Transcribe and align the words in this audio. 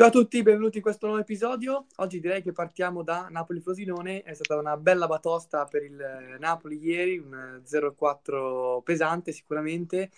Ciao 0.00 0.08
a 0.08 0.12
tutti, 0.12 0.40
benvenuti 0.42 0.78
in 0.78 0.82
questo 0.82 1.04
nuovo 1.04 1.20
episodio. 1.20 1.84
Oggi 1.96 2.20
direi 2.20 2.40
che 2.40 2.52
partiamo 2.52 3.02
da 3.02 3.26
Napoli-Frosinone. 3.28 4.22
È 4.22 4.32
stata 4.32 4.58
una 4.58 4.78
bella 4.78 5.06
batosta 5.06 5.66
per 5.66 5.82
il 5.82 6.36
Napoli 6.38 6.82
ieri, 6.82 7.18
un 7.18 7.60
0-4 7.62 8.80
pesante 8.82 9.30
sicuramente. 9.30 10.08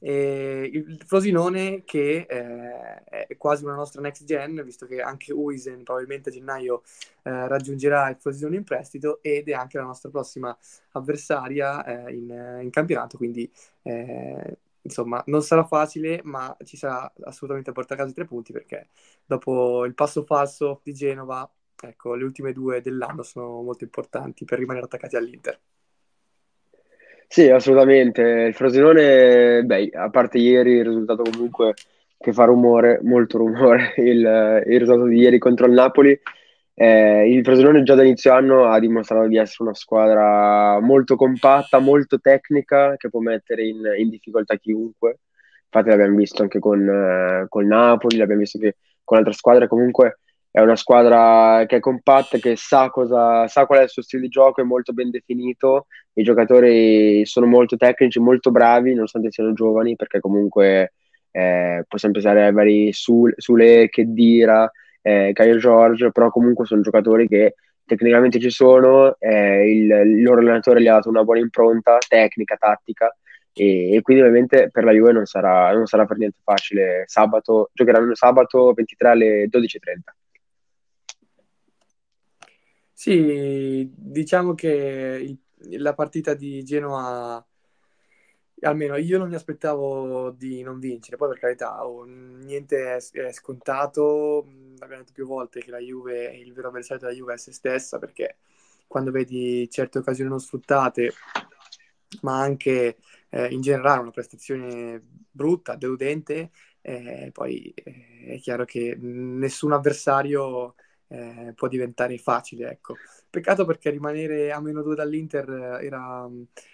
E 0.00 0.70
il 0.72 1.02
Frosinone 1.04 1.84
che 1.84 2.24
eh, 2.26 3.26
è 3.26 3.36
quasi 3.36 3.64
una 3.64 3.74
nostra 3.74 4.00
next 4.00 4.24
gen, 4.24 4.62
visto 4.64 4.86
che 4.86 5.02
anche 5.02 5.34
Uisen 5.34 5.82
probabilmente 5.82 6.30
a 6.30 6.32
gennaio 6.32 6.82
eh, 7.22 7.46
raggiungerà 7.46 8.08
il 8.08 8.16
Frosinone 8.16 8.56
in 8.56 8.64
prestito 8.64 9.18
ed 9.20 9.50
è 9.50 9.52
anche 9.52 9.76
la 9.76 9.84
nostra 9.84 10.08
prossima 10.08 10.56
avversaria 10.92 11.84
eh, 11.84 12.14
in, 12.14 12.60
in, 12.62 12.70
campionato, 12.70 13.18
quindi 13.18 13.50
eh, 13.82 14.56
insomma, 14.86 15.22
non 15.26 15.42
sarà 15.42 15.64
facile, 15.64 16.20
ma 16.24 16.56
ci 16.64 16.76
sarà 16.76 17.12
assolutamente 17.24 17.70
a 17.70 17.72
portare 17.72 18.00
a 18.00 18.04
casa 18.04 18.12
i 18.12 18.16
tre 18.16 18.24
punti 18.26 18.52
perché 18.52 18.88
dopo 19.24 19.84
il 19.84 19.94
passo 19.94 20.24
falso 20.24 20.80
di 20.84 20.92
Genova, 20.94 21.48
ecco, 21.82 22.14
le 22.14 22.24
ultime 22.24 22.52
due 22.52 22.80
dell'anno 22.80 23.22
sono 23.22 23.62
molto 23.62 23.84
importanti 23.84 24.44
per 24.44 24.58
rimanere 24.58 24.86
attaccati 24.86 25.16
all'Inter. 25.16 25.60
Sì, 27.28 27.48
assolutamente. 27.50 28.22
Il 28.22 28.54
Frosinone, 28.54 29.62
beh, 29.64 29.90
a 29.94 30.10
parte 30.10 30.38
ieri 30.38 30.74
il 30.76 30.84
risultato 30.86 31.22
comunque 31.22 31.74
che 32.18 32.32
fa 32.32 32.44
rumore, 32.44 33.00
molto 33.02 33.38
rumore, 33.38 33.94
il, 33.98 34.62
il 34.66 34.78
risultato 34.78 35.06
di 35.06 35.18
ieri 35.18 35.38
contro 35.38 35.66
il 35.66 35.72
Napoli, 35.72 36.18
eh, 36.78 37.30
il 37.30 37.42
Frosinone 37.42 37.82
già 37.84 37.94
da 37.94 38.02
inizio 38.04 38.34
anno 38.34 38.66
ha 38.66 38.78
dimostrato 38.78 39.26
di 39.28 39.38
essere 39.38 39.64
una 39.64 39.74
squadra 39.74 40.78
molto 40.80 41.16
compatta, 41.16 41.78
molto 41.78 42.20
tecnica, 42.20 42.96
che 42.98 43.08
può 43.08 43.20
mettere 43.20 43.66
in, 43.66 43.80
in 43.96 44.10
difficoltà 44.10 44.56
chiunque. 44.56 45.20
Infatti 45.64 45.88
l'abbiamo 45.88 46.16
visto 46.16 46.42
anche 46.42 46.58
con, 46.58 46.86
eh, 46.86 47.46
con 47.48 47.66
Napoli, 47.66 48.18
l'abbiamo 48.18 48.42
visto 48.42 48.58
anche 48.58 48.76
con 49.04 49.16
altre 49.16 49.32
squadre. 49.32 49.68
Comunque 49.68 50.18
è 50.50 50.60
una 50.60 50.76
squadra 50.76 51.64
che 51.66 51.76
è 51.76 51.80
compatta, 51.80 52.36
che 52.36 52.56
sa, 52.56 52.90
cosa, 52.90 53.48
sa 53.48 53.64
qual 53.64 53.80
è 53.80 53.82
il 53.84 53.88
suo 53.88 54.02
stile 54.02 54.22
di 54.22 54.28
gioco, 54.28 54.60
è 54.60 54.64
molto 54.64 54.92
ben 54.92 55.08
definito. 55.08 55.86
I 56.12 56.22
giocatori 56.22 57.24
sono 57.24 57.46
molto 57.46 57.76
tecnici, 57.76 58.20
molto 58.20 58.50
bravi, 58.50 58.92
nonostante 58.92 59.30
siano 59.30 59.54
giovani, 59.54 59.96
perché 59.96 60.20
comunque 60.20 60.92
eh, 61.30 61.84
possiamo 61.88 62.14
pensare 62.14 62.46
a 62.46 62.52
vari 62.52 62.92
Sule, 62.92 63.88
Kedira, 63.88 64.70
eh, 65.06 65.30
Caio 65.32 65.56
George, 65.56 66.10
però 66.10 66.30
comunque 66.30 66.66
sono 66.66 66.80
giocatori 66.80 67.28
che 67.28 67.54
tecnicamente 67.84 68.40
ci 68.40 68.50
sono, 68.50 69.14
eh, 69.20 69.70
il, 69.70 69.88
il, 69.88 70.22
loro 70.22 70.40
allenatore 70.40 70.82
gli 70.82 70.88
ha 70.88 70.94
dato 70.94 71.08
una 71.08 71.22
buona 71.22 71.38
impronta 71.38 71.98
tecnica, 72.08 72.56
tattica 72.56 73.16
e, 73.52 73.94
e 73.94 74.02
quindi 74.02 74.24
ovviamente 74.24 74.68
per 74.68 74.82
la 74.82 74.90
Juve 74.90 75.12
non 75.12 75.24
sarà, 75.24 75.72
non 75.72 75.86
sarà, 75.86 76.06
per 76.06 76.16
niente 76.18 76.38
facile. 76.42 77.04
Sabato, 77.06 77.70
giocheranno 77.72 78.16
sabato 78.16 78.72
23 78.72 79.08
alle 79.08 79.48
12.30. 79.48 79.58
Sì, 82.92 83.92
diciamo 83.94 84.54
che 84.54 85.20
il, 85.22 85.38
la 85.80 85.94
partita 85.94 86.34
di 86.34 86.64
Genoa 86.64 87.44
almeno 88.60 88.96
io 88.96 89.18
non 89.18 89.28
mi 89.28 89.34
aspettavo 89.34 90.30
di 90.30 90.62
non 90.62 90.78
vincere, 90.78 91.16
poi 91.16 91.28
per 91.30 91.38
carità, 91.38 91.86
oh, 91.86 92.04
niente 92.04 92.96
è, 92.96 92.96
è, 92.96 93.32
scontato, 93.32 94.38
abbiamo 94.78 95.02
detto 95.02 95.12
più 95.12 95.26
volte 95.26 95.60
che 95.60 95.70
la 95.70 95.78
Juve, 95.78 96.34
il 96.36 96.52
vero 96.52 96.68
avversario 96.68 97.06
della 97.06 97.18
Juve 97.18 97.34
è 97.34 97.38
se 97.38 97.52
stessa, 97.52 97.98
perché 97.98 98.38
quando 98.86 99.10
vedi 99.10 99.68
certe 99.70 99.98
occasioni 99.98 100.30
non 100.30 100.40
sfruttate, 100.40 101.12
ma 102.22 102.40
anche 102.40 102.96
eh, 103.30 103.46
in 103.48 103.60
generale 103.60 104.00
una 104.00 104.10
prestazione 104.10 105.02
brutta, 105.30 105.74
deludente, 105.76 106.50
eh, 106.80 107.30
poi 107.32 107.72
eh, 107.74 108.34
è 108.36 108.38
chiaro 108.38 108.64
che 108.64 108.96
nessun 108.98 109.72
avversario 109.72 110.74
eh, 111.08 111.52
può 111.54 111.68
diventare 111.68 112.18
facile, 112.18 112.70
ecco. 112.70 112.96
Peccato 113.28 113.64
perché 113.64 113.90
rimanere 113.90 114.52
a 114.52 114.60
meno 114.60 114.82
2 114.82 114.94
dall'Inter 114.94 115.48
era, 115.82 116.28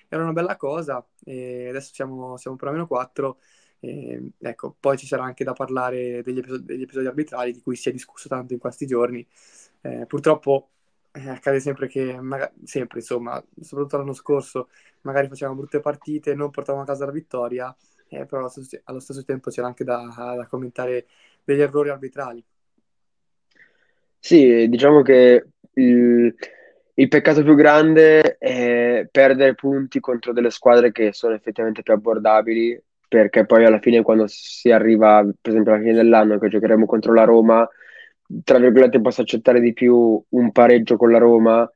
era, 0.09 0.23
una 0.23 0.33
bella 0.33 0.57
cosa 0.57 1.05
e 1.25 1.69
adesso 1.69 1.93
siamo, 1.93 2.37
siamo 2.37 2.57
per 2.57 2.69
a 2.69 2.71
meno 2.73 2.87
4. 2.87 3.39
E, 3.81 4.31
ecco, 4.39 4.77
poi 4.79 4.97
ci 4.97 5.07
sarà 5.07 5.25
anche 5.25 5.45
da 5.45 5.53
parlare 5.55 6.23
degli 6.23 6.39
episodi, 6.39 6.65
degli 6.65 6.83
episodi, 6.83 7.07
arbitrali 7.07 7.53
di 7.53 7.61
cui 7.61 7.77
si 7.77 7.89
è 7.89 7.93
discusso 7.93 8.29
tanto 8.29 8.53
in 8.53 8.59
questi 8.59 8.87
giorni. 8.87 9.27
Eh, 9.81 10.07
purtroppo 10.07 10.71
eh, 11.13 11.29
accade 11.29 11.61
sempre 11.61 11.89
che, 11.89 12.21
magari, 12.21 12.53
sempre 12.65 13.01
insomma, 13.01 13.43
soprattutto 13.61 13.97
l'anno 13.99 14.13
scorso, 14.13 14.69
magari 15.03 15.29
facevamo 15.29 15.57
brutte 15.59 15.81
partite, 15.81 16.35
non 16.35 16.51
portavamo 16.51 16.85
a 16.85 16.87
casa 16.87 17.05
la 17.05 17.13
vittoria, 17.13 17.75
eh, 18.09 18.25
però 18.27 18.41
allo 18.41 18.49
stesso, 18.49 18.81
allo 18.85 19.01
stesso, 19.01 19.25
tempo 19.25 19.51
c'era 19.51 19.67
anche 19.67 19.85
da, 19.85 20.35
da 20.37 20.47
commentare 20.47 21.07
degli 21.45 21.61
errori 21.61 21.91
arbitrali. 21.91 22.45
Sì, 24.25 24.69
diciamo 24.69 25.03
che 25.03 25.45
il, 25.75 26.35
il 26.95 27.09
peccato 27.09 27.43
più 27.43 27.55
grande 27.57 28.37
è 28.39 29.07
perdere 29.11 29.55
punti 29.55 29.99
contro 30.01 30.33
delle 30.33 30.51
squadre 30.51 30.93
che 30.93 31.13
sono 31.13 31.35
effettivamente 31.35 31.83
più 31.83 31.93
abbordabili, 31.93 32.81
perché 33.09 33.45
poi 33.45 33.65
alla 33.65 33.81
fine 33.81 34.03
quando 34.03 34.27
si 34.29 34.71
arriva, 34.71 35.23
per 35.41 35.51
esempio 35.51 35.73
alla 35.73 35.81
fine 35.83 35.95
dell'anno 35.95 36.39
che 36.39 36.49
giocheremo 36.49 36.87
contro 36.87 37.13
la 37.13 37.25
Roma, 37.25 37.69
tra 38.45 38.59
virgolette 38.59 39.01
posso 39.01 39.23
accettare 39.23 39.61
di 39.61 39.73
più 39.73 40.23
un 40.29 40.53
pareggio 40.53 40.97
con 40.97 41.11
la 41.11 41.19
Roma, 41.19 41.69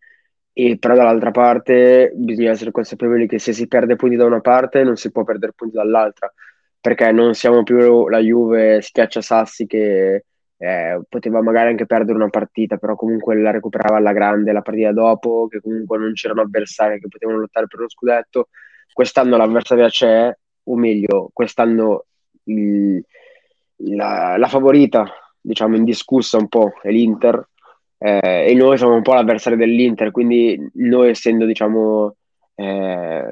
e 0.52 0.78
però 0.78 0.94
dall'altra 0.94 1.30
parte 1.32 2.12
bisogna 2.14 2.50
essere 2.52 2.70
consapevoli 2.70 3.26
che 3.26 3.38
se 3.40 3.52
si 3.52 3.66
perde 3.66 3.96
punti 3.96 4.16
da 4.16 4.24
una 4.24 4.40
parte 4.40 4.82
non 4.84 4.96
si 4.96 5.10
può 5.10 5.24
perdere 5.24 5.52
punti 5.52 5.74
dall'altra, 5.76 6.32
perché 6.80 7.10
non 7.12 7.34
siamo 7.34 7.62
più 7.64 8.08
la 8.08 8.18
Juve 8.20 8.80
schiaccia 8.80 9.20
sassi 9.20 9.66
che 9.66 10.24
eh, 10.58 11.00
poteva 11.08 11.42
magari 11.42 11.70
anche 11.70 11.86
perdere 11.86 12.16
una 12.16 12.30
partita, 12.30 12.76
però 12.76 12.96
comunque 12.96 13.36
la 13.36 13.50
recuperava 13.50 13.96
alla 13.96 14.12
grande 14.12 14.52
la 14.52 14.62
partita 14.62 14.92
dopo, 14.92 15.48
che 15.48 15.60
comunque 15.60 15.98
non 15.98 16.12
c'erano 16.12 16.42
avversari 16.42 17.00
che 17.00 17.08
potevano 17.08 17.38
lottare 17.40 17.66
per 17.66 17.80
lo 17.80 17.88
scudetto. 17.88 18.48
Quest'anno 18.92 19.36
l'avversaria 19.36 19.88
c'è, 19.88 20.34
o 20.64 20.76
meglio, 20.76 21.30
quest'anno 21.32 22.06
il, 22.44 23.04
la, 23.76 24.36
la, 24.38 24.48
favorita, 24.48 25.06
diciamo, 25.40 25.76
indiscussa 25.76 26.38
un 26.38 26.48
po' 26.48 26.72
è 26.82 26.90
l'Inter, 26.90 27.48
eh, 27.98 28.46
e 28.48 28.54
noi 28.54 28.78
siamo 28.78 28.94
un 28.94 29.02
po' 29.02 29.14
l'avversario 29.14 29.58
dell'Inter, 29.58 30.10
quindi 30.10 30.58
noi 30.74 31.10
essendo, 31.10 31.44
diciamo, 31.44 32.16
eh, 32.54 33.30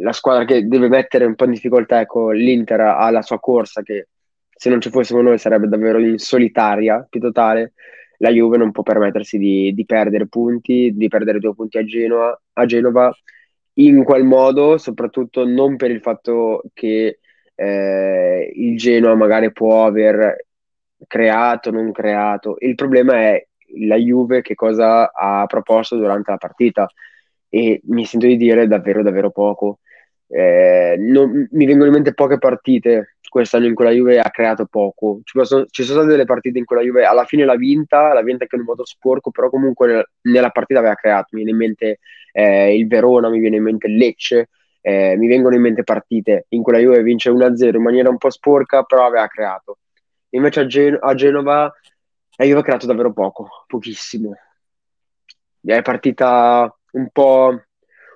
la 0.00 0.12
squadra 0.12 0.44
che 0.44 0.66
deve 0.66 0.88
mettere 0.88 1.24
un 1.24 1.34
po' 1.36 1.44
in 1.44 1.52
difficoltà, 1.52 2.00
ecco, 2.00 2.30
l'Inter 2.30 2.80
ha 2.80 3.10
la 3.10 3.22
sua 3.22 3.38
corsa 3.38 3.82
che 3.82 4.08
se 4.56 4.70
non 4.70 4.80
ci 4.80 4.88
fossimo 4.90 5.20
noi 5.20 5.38
sarebbe 5.38 5.68
davvero 5.68 5.98
in 5.98 6.18
solitaria 6.18 7.06
più 7.08 7.20
totale. 7.20 7.74
La 8.18 8.30
Juve 8.30 8.56
non 8.56 8.70
può 8.70 8.82
permettersi 8.82 9.36
di, 9.36 9.74
di 9.74 9.84
perdere 9.84 10.26
punti, 10.26 10.92
di 10.94 11.08
perdere 11.08 11.38
due 11.38 11.54
punti 11.54 11.76
a, 11.76 11.84
Genoa, 11.84 12.40
a 12.54 12.64
Genova 12.64 13.14
in 13.74 14.02
quel 14.02 14.24
modo, 14.24 14.78
soprattutto 14.78 15.44
non 15.44 15.76
per 15.76 15.90
il 15.90 16.00
fatto 16.00 16.62
che 16.72 17.18
eh, 17.54 18.52
il 18.54 18.78
Genoa 18.78 19.14
magari 19.14 19.52
può 19.52 19.84
aver 19.84 20.46
creato, 21.06 21.70
non 21.70 21.92
creato. 21.92 22.56
Il 22.60 22.74
problema 22.74 23.16
è 23.16 23.46
la 23.80 23.96
Juve 23.96 24.40
che 24.40 24.54
cosa 24.54 25.12
ha 25.12 25.44
proposto 25.46 25.96
durante 25.96 26.30
la 26.30 26.38
partita 26.38 26.88
e 27.50 27.80
mi 27.84 28.06
sento 28.06 28.26
di 28.26 28.38
dire 28.38 28.66
davvero 28.66 29.02
davvero 29.02 29.30
poco. 29.30 29.80
Eh, 30.28 30.96
non, 30.98 31.46
mi 31.50 31.66
vengono 31.66 31.86
in 31.86 31.92
mente 31.92 32.14
poche 32.14 32.38
partite 32.38 33.15
quest'anno 33.28 33.66
in 33.66 33.74
cui 33.74 33.84
la 33.84 33.90
Juve 33.90 34.18
ha 34.18 34.30
creato 34.30 34.66
poco. 34.66 35.20
Ci, 35.24 35.36
possono, 35.36 35.66
ci, 35.70 35.82
sono 35.82 36.00
state 36.00 36.12
delle 36.12 36.24
partite 36.24 36.58
in 36.58 36.64
cui 36.64 36.76
la 36.76 36.82
Juve 36.82 37.04
alla 37.04 37.24
fine 37.24 37.44
l'ha 37.44 37.56
vinta, 37.56 38.12
l'ha 38.12 38.22
vinta 38.22 38.42
anche 38.44 38.56
in 38.56 38.62
un 38.62 38.68
modo 38.68 38.84
sporco, 38.84 39.30
però 39.30 39.50
comunque 39.50 39.86
nel, 39.86 40.08
nella 40.22 40.50
partita 40.50 40.80
aveva 40.80 40.94
creato. 40.94 41.28
Mi 41.32 41.42
viene 41.42 41.50
in 41.50 41.56
mente 41.56 41.98
eh, 42.32 42.76
il 42.76 42.86
Verona, 42.86 43.28
mi 43.28 43.38
viene 43.38 43.56
in 43.56 43.62
mente 43.62 43.86
il 43.86 43.96
Lecce, 43.96 44.50
eh, 44.80 45.16
mi 45.16 45.26
vengono 45.26 45.54
in 45.54 45.62
mente 45.62 45.82
partite 45.82 46.46
in 46.50 46.62
cui 46.62 46.72
la 46.72 46.78
Juve 46.78 47.02
vince 47.02 47.30
1-0 47.30 47.76
in 47.76 47.82
maniera 47.82 48.08
un 48.08 48.18
po' 48.18 48.30
sporca, 48.30 48.82
però 48.82 49.06
aveva 49.06 49.26
creato. 49.26 49.78
Invece 50.30 50.60
a, 50.60 50.66
Gen- 50.66 50.98
a 51.00 51.14
Genova 51.14 51.72
la 52.36 52.44
Juve 52.44 52.60
ha 52.60 52.62
creato 52.62 52.86
davvero 52.86 53.12
poco, 53.12 53.48
pochissimo. 53.66 54.34
È 55.60 55.82
partita 55.82 56.72
un 56.92 57.08
po', 57.10 57.62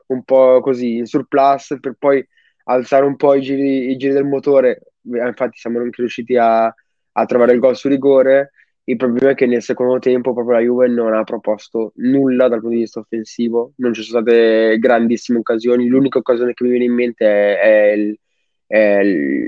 un 0.08 0.22
po' 0.22 0.60
così 0.60 0.96
in 0.96 1.06
surplus 1.06 1.76
per 1.80 1.96
poi 1.98 2.24
alzare 2.64 3.04
un 3.04 3.16
po' 3.16 3.34
i 3.34 3.40
giri, 3.40 3.90
i 3.90 3.96
giri 3.96 4.12
del 4.12 4.24
motore 4.24 4.89
infatti 5.02 5.58
siamo 5.58 5.78
anche 5.78 6.00
riusciti 6.00 6.36
a, 6.36 6.64
a 6.66 7.24
trovare 7.26 7.52
il 7.52 7.58
gol 7.58 7.76
su 7.76 7.88
rigore. 7.88 8.52
Il 8.84 8.96
problema 8.96 9.30
è 9.30 9.34
che 9.34 9.46
nel 9.46 9.62
secondo 9.62 9.98
tempo 9.98 10.32
proprio 10.32 10.56
la 10.56 10.64
Juve 10.64 10.88
non 10.88 11.12
ha 11.12 11.22
proposto 11.22 11.92
nulla 11.96 12.48
dal 12.48 12.60
punto 12.60 12.74
di 12.74 12.82
vista 12.82 12.98
offensivo, 12.98 13.72
non 13.76 13.92
ci 13.92 14.02
sono 14.02 14.20
state 14.20 14.78
grandissime 14.78 15.38
occasioni. 15.38 15.86
L'unica 15.86 16.18
occasione 16.18 16.54
che 16.54 16.64
mi 16.64 16.70
viene 16.70 16.86
in 16.86 16.94
mente 16.94 17.26
è, 17.26 17.60
è, 17.60 17.92
il, 17.92 18.18
è 18.66 19.02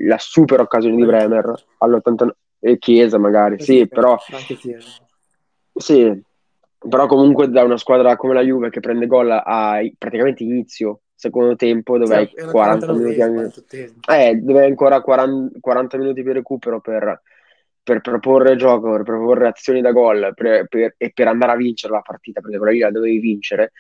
la 0.05 0.19
super 0.19 0.61
occasione 0.61 0.97
di 0.97 1.05
Bremer 1.05 1.53
all'89 1.79 2.31
e 2.61 2.79
Chiesa 2.79 3.19
magari, 3.19 3.61
sì, 3.61 3.89
però. 3.89 4.17
Sì, 5.75 6.23
però 6.79 7.07
comunque 7.07 7.49
da 7.49 7.65
una 7.65 7.77
squadra 7.77 8.17
come 8.17 8.35
la 8.35 8.43
Juve 8.43 8.71
che 8.71 8.81
prende 8.81 9.07
gol 9.07 9.31
a 9.31 9.81
praticamente 9.99 10.45
inizio 10.45 11.01
secondo 11.23 11.55
tempo 11.55 11.99
dove 11.99 12.17
hai 12.17 12.29
40 12.51 12.93
minuti 12.93 13.21
eh, 14.09 14.35
dove 14.35 14.61
hai 14.61 14.67
ancora 14.67 15.01
40, 15.01 15.61
40, 15.61 15.97
minuti 15.99 16.21
di 16.21 16.33
recupero 16.33 16.81
per, 16.81 17.23
per 17.81 18.01
proporre 18.01 18.57
gioco, 18.57 18.91
per 18.91 19.05
proporre 19.05 19.47
azioni 19.47 19.81
da 19.81 19.93
gol 19.93 20.33
per, 20.35 20.67
per, 20.67 20.97
e 20.99 21.13
per 21.15 21.29
andare 21.29 21.53
a 21.53 21.57
vincere 21.57 21.93
la 21.93 22.01
partita, 22.01 22.41
perché 22.41 22.57
quella 22.57 22.73
lì 22.73 22.81
la 22.81 22.91
dovevi 22.91 23.21
vincere, 23.21 23.71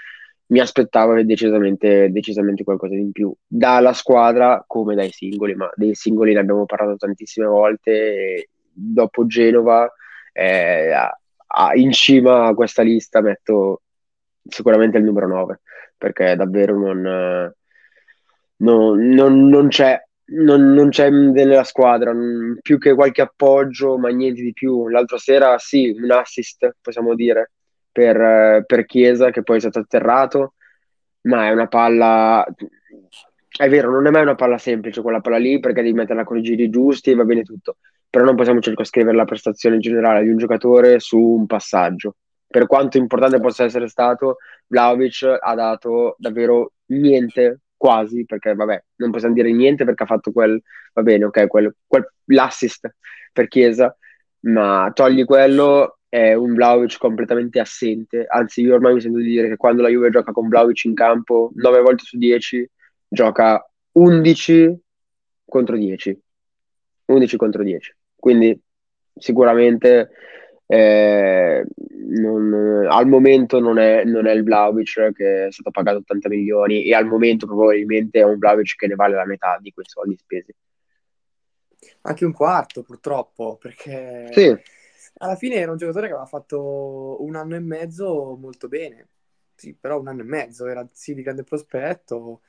mi 0.47 0.61
aspettavo 0.61 1.21
decisamente, 1.25 2.13
decisamente 2.13 2.63
qualcosa 2.63 2.95
in 2.95 3.11
più 3.11 3.35
dalla 3.45 3.93
squadra 3.93 4.63
come 4.65 4.95
dai 4.95 5.11
singoli, 5.11 5.57
ma 5.57 5.69
dei 5.75 5.97
singoli 5.97 6.35
ne 6.35 6.41
abbiamo 6.41 6.65
parlato 6.65 6.95
tantissime 6.95 7.47
volte. 7.47 8.51
dopo 8.73 9.27
Genova, 9.27 9.93
eh, 10.33 10.93
in 11.75 11.91
cima 11.91 12.47
a 12.47 12.55
questa 12.55 12.83
lista 12.83 13.21
metto 13.21 13.83
sicuramente 14.49 14.99
il 14.99 15.05
numero 15.05 15.27
9, 15.27 15.61
perché 16.03 16.35
davvero 16.35 16.77
non, 16.77 17.55
non, 18.57 19.09
non, 19.09 19.49
non 19.49 19.69
c'è 19.69 20.03
non, 20.33 20.73
non, 20.73 20.89
c'è 20.89 21.11
nella 21.11 21.63
squadra, 21.63 22.13
più 22.61 22.79
che 22.79 22.95
qualche 22.95 23.23
appoggio, 23.23 23.99
ma 23.99 24.09
niente 24.09 24.43
di 24.43 24.53
più. 24.53 24.89
L'altra 24.89 25.19
sera 25.19 25.59
sì, 25.59 25.95
un 25.97 26.11
assist, 26.11 26.77
possiamo 26.81 27.15
dire, 27.15 27.53
per, 27.93 28.65
per 28.67 28.85
Chiesa, 28.87 29.31
che 29.31 29.43
poi 29.43 29.59
è 29.59 29.61
stato 29.61 29.79
atterrato, 29.79 30.55
ma 31.23 31.47
è 31.47 31.51
una 31.53 31.69
palla... 31.69 32.45
È 33.55 33.69
vero, 33.69 33.91
non 33.91 34.07
è 34.07 34.11
mai 34.11 34.23
una 34.23 34.35
palla 34.35 34.59
semplice 34.59 35.03
quella 35.03 35.21
palla 35.21 35.37
lì, 35.37 35.61
perché 35.61 35.83
devi 35.83 35.95
metterla 35.95 36.25
con 36.25 36.39
i 36.39 36.43
giri 36.43 36.71
giusti 36.71 37.11
e 37.11 37.15
va 37.15 37.25
bene 37.25 37.43
tutto, 37.43 37.77
però 38.09 38.25
non 38.25 38.35
possiamo 38.35 38.61
circoscrivere 38.61 39.15
la 39.15 39.27
prestazione 39.27 39.79
generale 39.79 40.23
di 40.23 40.31
un 40.31 40.39
giocatore 40.39 40.99
su 40.99 41.19
un 41.19 41.47
passaggio. 41.47 42.17
Per 42.53 42.67
quanto 42.67 42.99
importante 42.99 43.41
possa 43.41 43.65
essere 43.65 43.89
stato, 43.89 44.37
Vlaovic 44.67 45.39
ha 45.41 45.55
dato 45.55 46.17
davvero 46.19 46.73
niente 46.87 47.61
quasi, 47.79 48.27
perché 48.27 48.55
vabbè, 48.55 48.85
non 48.97 49.11
possiamo 49.11 49.35
dire 49.35 49.51
niente 49.51 49.87
perché 49.87 50.03
ha 50.03 50.07
fatto 50.07 50.33
quel, 50.33 50.63
va 50.93 51.03
bene, 51.03 51.25
ok, 51.25 51.47
quel, 51.47 51.75
quel, 51.87 52.13
l'assist 52.27 52.95
per 53.33 53.49
Chiesa, 53.49 53.97
ma 54.41 54.91
togli 54.95 55.25
quello, 55.25 55.99
è 56.09 56.35
un 56.35 56.53
Vlaovic 56.53 56.99
completamente 56.99 57.59
assente, 57.59 58.27
anzi 58.29 58.61
io 58.61 58.75
ormai 58.75 58.93
mi 58.93 59.01
sento 59.01 59.17
di 59.17 59.25
dire 59.25 59.49
che 59.49 59.57
quando 59.57 59.81
la 59.81 59.89
Juve 59.89 60.11
gioca 60.11 60.31
con 60.31 60.47
Vlaovic 60.47 60.85
in 60.85 60.93
campo, 60.93 61.51
9 61.55 61.81
volte 61.81 62.05
su 62.05 62.19
10, 62.19 62.71
gioca 63.09 63.67
11 63.93 64.79
contro 65.47 65.75
10, 65.75 66.21
11 67.07 67.37
contro 67.39 67.63
10, 67.63 67.97
quindi 68.15 68.61
sicuramente 69.17 70.11
eh, 70.73 71.67
non, 72.07 72.87
al 72.89 73.07
momento 73.07 73.61
non 73.61 73.79
è, 73.79 74.05
non 74.05 74.27
è 74.27 74.33
il 74.33 74.43
Vlaovic 74.43 75.13
che 75.13 75.49
è 75.49 75.53
stato 75.53 75.71
pagato 75.71 75.99
80 75.99 76.31
milioni 76.31 76.85
e 76.87 76.95
al 76.95 77.05
momento 77.05 77.45
probabilmente 77.45 78.21
è 78.21 78.25
un 78.25 78.39
Vlaovic 78.39 78.77
che 78.77 78.87
ne 78.87 78.95
vale 78.95 79.15
la 79.15 79.27
metà 79.27 79.59
di 79.61 79.71
quei 79.71 79.85
soldi 79.87 80.17
spesi. 80.17 80.55
Anche 82.03 82.25
un 82.25 82.33
quarto 82.33 82.83
purtroppo, 82.83 83.59
perché 83.61 84.29
sì. 84.33 84.57
alla 85.19 85.37
fine 85.37 85.57
era 85.57 85.73
un 85.73 85.77
giocatore 85.77 86.07
che 86.07 86.13
aveva 86.15 86.27
fatto 86.27 87.23
un 87.23 87.37
anno 87.37 87.55
e 87.55 87.61
mezzo 87.61 88.35
molto 88.41 88.67
bene, 88.69 89.09
sì, 89.55 89.77
però 89.79 90.01
un 90.01 90.09
anno 90.09 90.23
e 90.23 90.25
mezzo, 90.25 90.67
era 90.67 90.89
sì 90.91 91.13
di 91.13 91.23
grande 91.23 91.45
prospetto, 91.45 92.41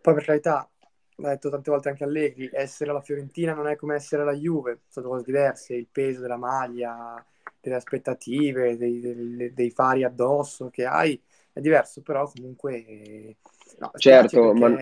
poi 0.00 0.14
per 0.14 0.24
carità 0.24 0.70
l'ha 1.16 1.30
detto 1.30 1.50
tante 1.50 1.70
volte 1.72 1.88
anche 1.88 2.04
Allegri, 2.04 2.50
essere 2.52 2.90
alla 2.90 3.02
Fiorentina 3.02 3.52
non 3.52 3.66
è 3.66 3.74
come 3.74 3.96
essere 3.96 4.22
alla 4.22 4.34
Juve, 4.34 4.82
sono 4.86 5.08
cose 5.08 5.24
diverse, 5.24 5.74
il 5.74 5.88
peso 5.90 6.20
della 6.20 6.36
maglia, 6.36 7.24
delle 7.60 7.76
aspettative, 7.76 8.76
dei, 8.76 9.00
dei, 9.00 9.52
dei, 9.52 9.70
fari 9.70 10.04
addosso 10.04 10.70
che 10.70 10.84
hai, 10.84 11.20
è 11.52 11.60
diverso, 11.60 12.02
però 12.02 12.30
comunque... 12.30 13.36
No, 13.78 13.90
certo, 13.96 14.52
ma... 14.52 14.76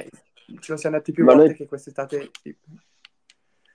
Ce 0.61 0.73
lo 0.73 0.79
siamo 0.79 0.97
detti 0.97 1.13
più 1.13 1.25
volte 1.25 1.45
noi... 1.45 1.55
che 1.55 1.67
quest'estate... 1.67 2.31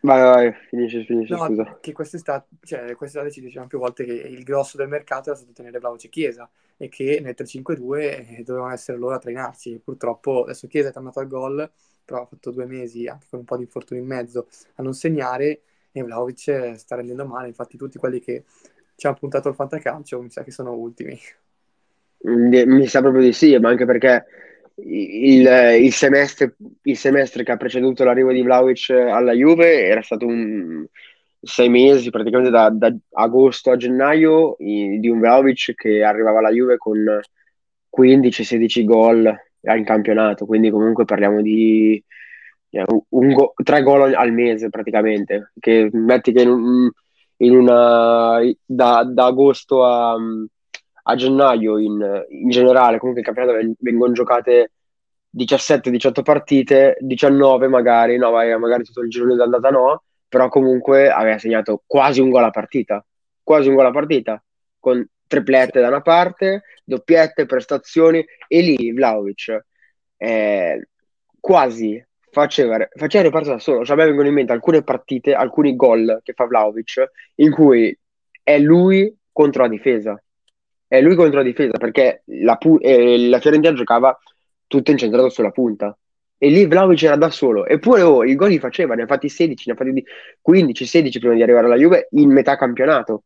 Vai, 0.03 0.21
vai, 0.21 0.53
finisci, 0.67 1.03
finisci, 1.05 1.33
no, 1.33 1.45
scusa. 1.45 1.77
Che 1.79 1.91
quest'estate, 1.91 2.47
cioè, 2.63 2.95
quest'estate 2.95 3.31
ci 3.31 3.41
dicevamo 3.41 3.67
più 3.67 3.77
volte 3.77 4.03
che 4.03 4.13
il 4.13 4.43
grosso 4.43 4.77
del 4.77 4.87
mercato 4.87 5.29
era 5.29 5.37
stato 5.37 5.53
tenere 5.53 5.77
Vlaovic 5.77 6.05
e 6.05 6.09
Chiesa 6.09 6.49
e 6.75 6.89
che 6.89 7.19
nel 7.21 7.35
3-5-2 7.37 7.99
eh, 7.99 8.41
dovevano 8.43 8.73
essere 8.73 8.97
loro 8.97 9.13
a 9.13 9.19
trainarsi. 9.19 9.79
Purtroppo 9.83 10.43
adesso 10.43 10.67
Chiesa 10.67 10.89
è 10.89 10.91
tornato 10.91 11.19
al 11.19 11.27
gol, 11.27 11.71
però 12.03 12.23
ha 12.23 12.25
fatto 12.25 12.49
due 12.49 12.65
mesi, 12.65 13.05
anche 13.07 13.27
con 13.29 13.39
un 13.39 13.45
po' 13.45 13.57
di 13.57 13.63
infortuni 13.63 13.99
in 13.99 14.07
mezzo, 14.07 14.47
a 14.75 14.81
non 14.81 14.93
segnare 14.93 15.61
e 15.91 16.01
Vlaovic 16.01 16.73
sta 16.77 16.95
rendendo 16.95 17.25
male. 17.27 17.49
Infatti 17.49 17.77
tutti 17.77 17.99
quelli 17.99 18.19
che 18.19 18.45
ci 19.01 19.07
hanno 19.07 19.17
puntato 19.19 19.49
il 19.49 19.55
fantacalcio, 19.55 20.21
mi 20.21 20.29
sa 20.29 20.43
che 20.43 20.51
sono 20.51 20.73
ultimi. 20.73 21.17
Mi 22.19 22.85
sa 22.85 23.01
proprio 23.01 23.23
di 23.23 23.33
sì, 23.33 23.57
ma 23.57 23.69
anche 23.69 23.85
perché 23.85 24.25
il, 24.75 25.47
il, 25.81 25.91
semestre, 25.91 26.55
il 26.83 26.95
semestre 26.95 27.43
che 27.43 27.51
ha 27.51 27.57
preceduto 27.57 28.03
l'arrivo 28.03 28.31
di 28.31 28.43
Vlaovic 28.43 28.91
alla 28.91 29.31
Juve 29.33 29.85
era 29.85 30.03
stato 30.03 30.27
un 30.27 30.85
sei 31.41 31.69
mesi, 31.69 32.11
praticamente 32.11 32.51
da, 32.51 32.69
da 32.69 32.95
agosto 33.13 33.71
a 33.71 33.75
gennaio, 33.75 34.55
di 34.59 35.09
un 35.09 35.19
Vlaovic 35.19 35.73
che 35.73 36.03
arrivava 36.03 36.37
alla 36.37 36.51
Juve 36.51 36.77
con 36.77 37.19
15-16 37.97 38.83
gol 38.83 39.35
in 39.61 39.83
campionato, 39.83 40.45
quindi 40.45 40.69
comunque 40.69 41.05
parliamo 41.05 41.41
di 41.41 42.03
un, 42.69 43.01
un 43.09 43.33
go- 43.33 43.53
tre 43.63 43.81
gol 43.81 44.13
al 44.13 44.31
mese 44.31 44.69
praticamente, 44.69 45.53
che 45.59 45.89
metti 45.91 46.31
che 46.31 46.43
in 46.43 46.91
una, 47.49 48.39
da, 48.65 49.03
da 49.03 49.25
agosto 49.25 49.83
a, 49.83 50.15
a 51.03 51.15
gennaio 51.15 51.77
in, 51.77 52.25
in, 52.29 52.49
generale, 52.49 52.99
comunque 52.99 53.21
il 53.21 53.27
campionato 53.33 53.75
vengono 53.79 54.13
giocate 54.13 54.71
17-18 55.35 56.21
partite, 56.23 56.97
19 56.99 57.67
magari, 57.67 58.17
no, 58.17 58.31
magari 58.31 58.83
tutto 58.83 59.01
il 59.01 59.09
girone 59.09 59.35
d'andata 59.35 59.69
no, 59.69 60.03
però 60.27 60.49
comunque 60.49 61.09
aveva 61.09 61.37
segnato 61.37 61.83
quasi 61.85 62.21
un 62.21 62.29
gol 62.29 62.43
a 62.43 62.49
partita, 62.51 63.03
quasi 63.41 63.69
un 63.69 63.75
gol 63.75 63.87
a 63.87 63.91
partita, 63.91 64.43
con 64.79 65.05
triplette 65.27 65.79
da 65.79 65.87
una 65.87 66.01
parte, 66.01 66.63
doppiette, 66.83 67.45
prestazioni, 67.45 68.23
e 68.47 68.61
lì 68.61 68.91
Vlaovic 68.91 69.65
eh, 70.17 70.87
quasi 71.39 72.03
faceva, 72.31 72.87
faceva 72.95 73.23
riparto 73.23 73.49
da 73.49 73.59
solo. 73.59 73.85
Cioè, 73.85 73.95
a 73.95 73.99
me 73.99 74.05
vengono 74.05 74.27
in 74.27 74.33
mente 74.33 74.51
alcune 74.51 74.83
partite, 74.83 75.33
alcuni 75.33 75.75
gol 75.75 76.19
che 76.23 76.33
fa 76.33 76.45
Vlaovic, 76.45 77.11
in 77.35 77.51
cui 77.51 77.97
è 78.41 78.57
lui 78.57 79.15
contro 79.31 79.63
la 79.63 79.69
difesa. 79.69 80.21
È 80.87 80.99
lui 81.01 81.15
contro 81.15 81.37
la 81.37 81.45
difesa 81.45 81.77
perché 81.77 82.23
la, 82.25 82.55
pu- 82.55 82.79
eh, 82.81 83.29
la 83.29 83.39
Fiorentina 83.39 83.73
giocava 83.73 84.17
tutto 84.67 84.91
incentrato 84.91 85.29
sulla 85.29 85.51
punta. 85.51 85.95
E 86.37 86.49
lì 86.49 86.65
Vlaovic 86.65 87.03
era 87.03 87.15
da 87.15 87.29
solo. 87.29 87.65
Eppure 87.65 88.01
oh, 88.01 88.25
il 88.25 88.35
gol 88.35 88.49
li 88.49 88.59
faceva, 88.59 88.95
ne 88.95 89.03
ha 89.03 89.05
fatti 89.05 89.29
16, 89.29 89.63
ne 89.67 89.73
ha 89.73 89.77
fatti 89.77 90.03
15, 90.41 90.85
16 90.85 91.19
prima 91.19 91.35
di 91.35 91.43
arrivare 91.43 91.67
alla 91.67 91.75
Juve 91.75 92.07
in 92.11 92.31
metà 92.31 92.55
campionato. 92.57 93.25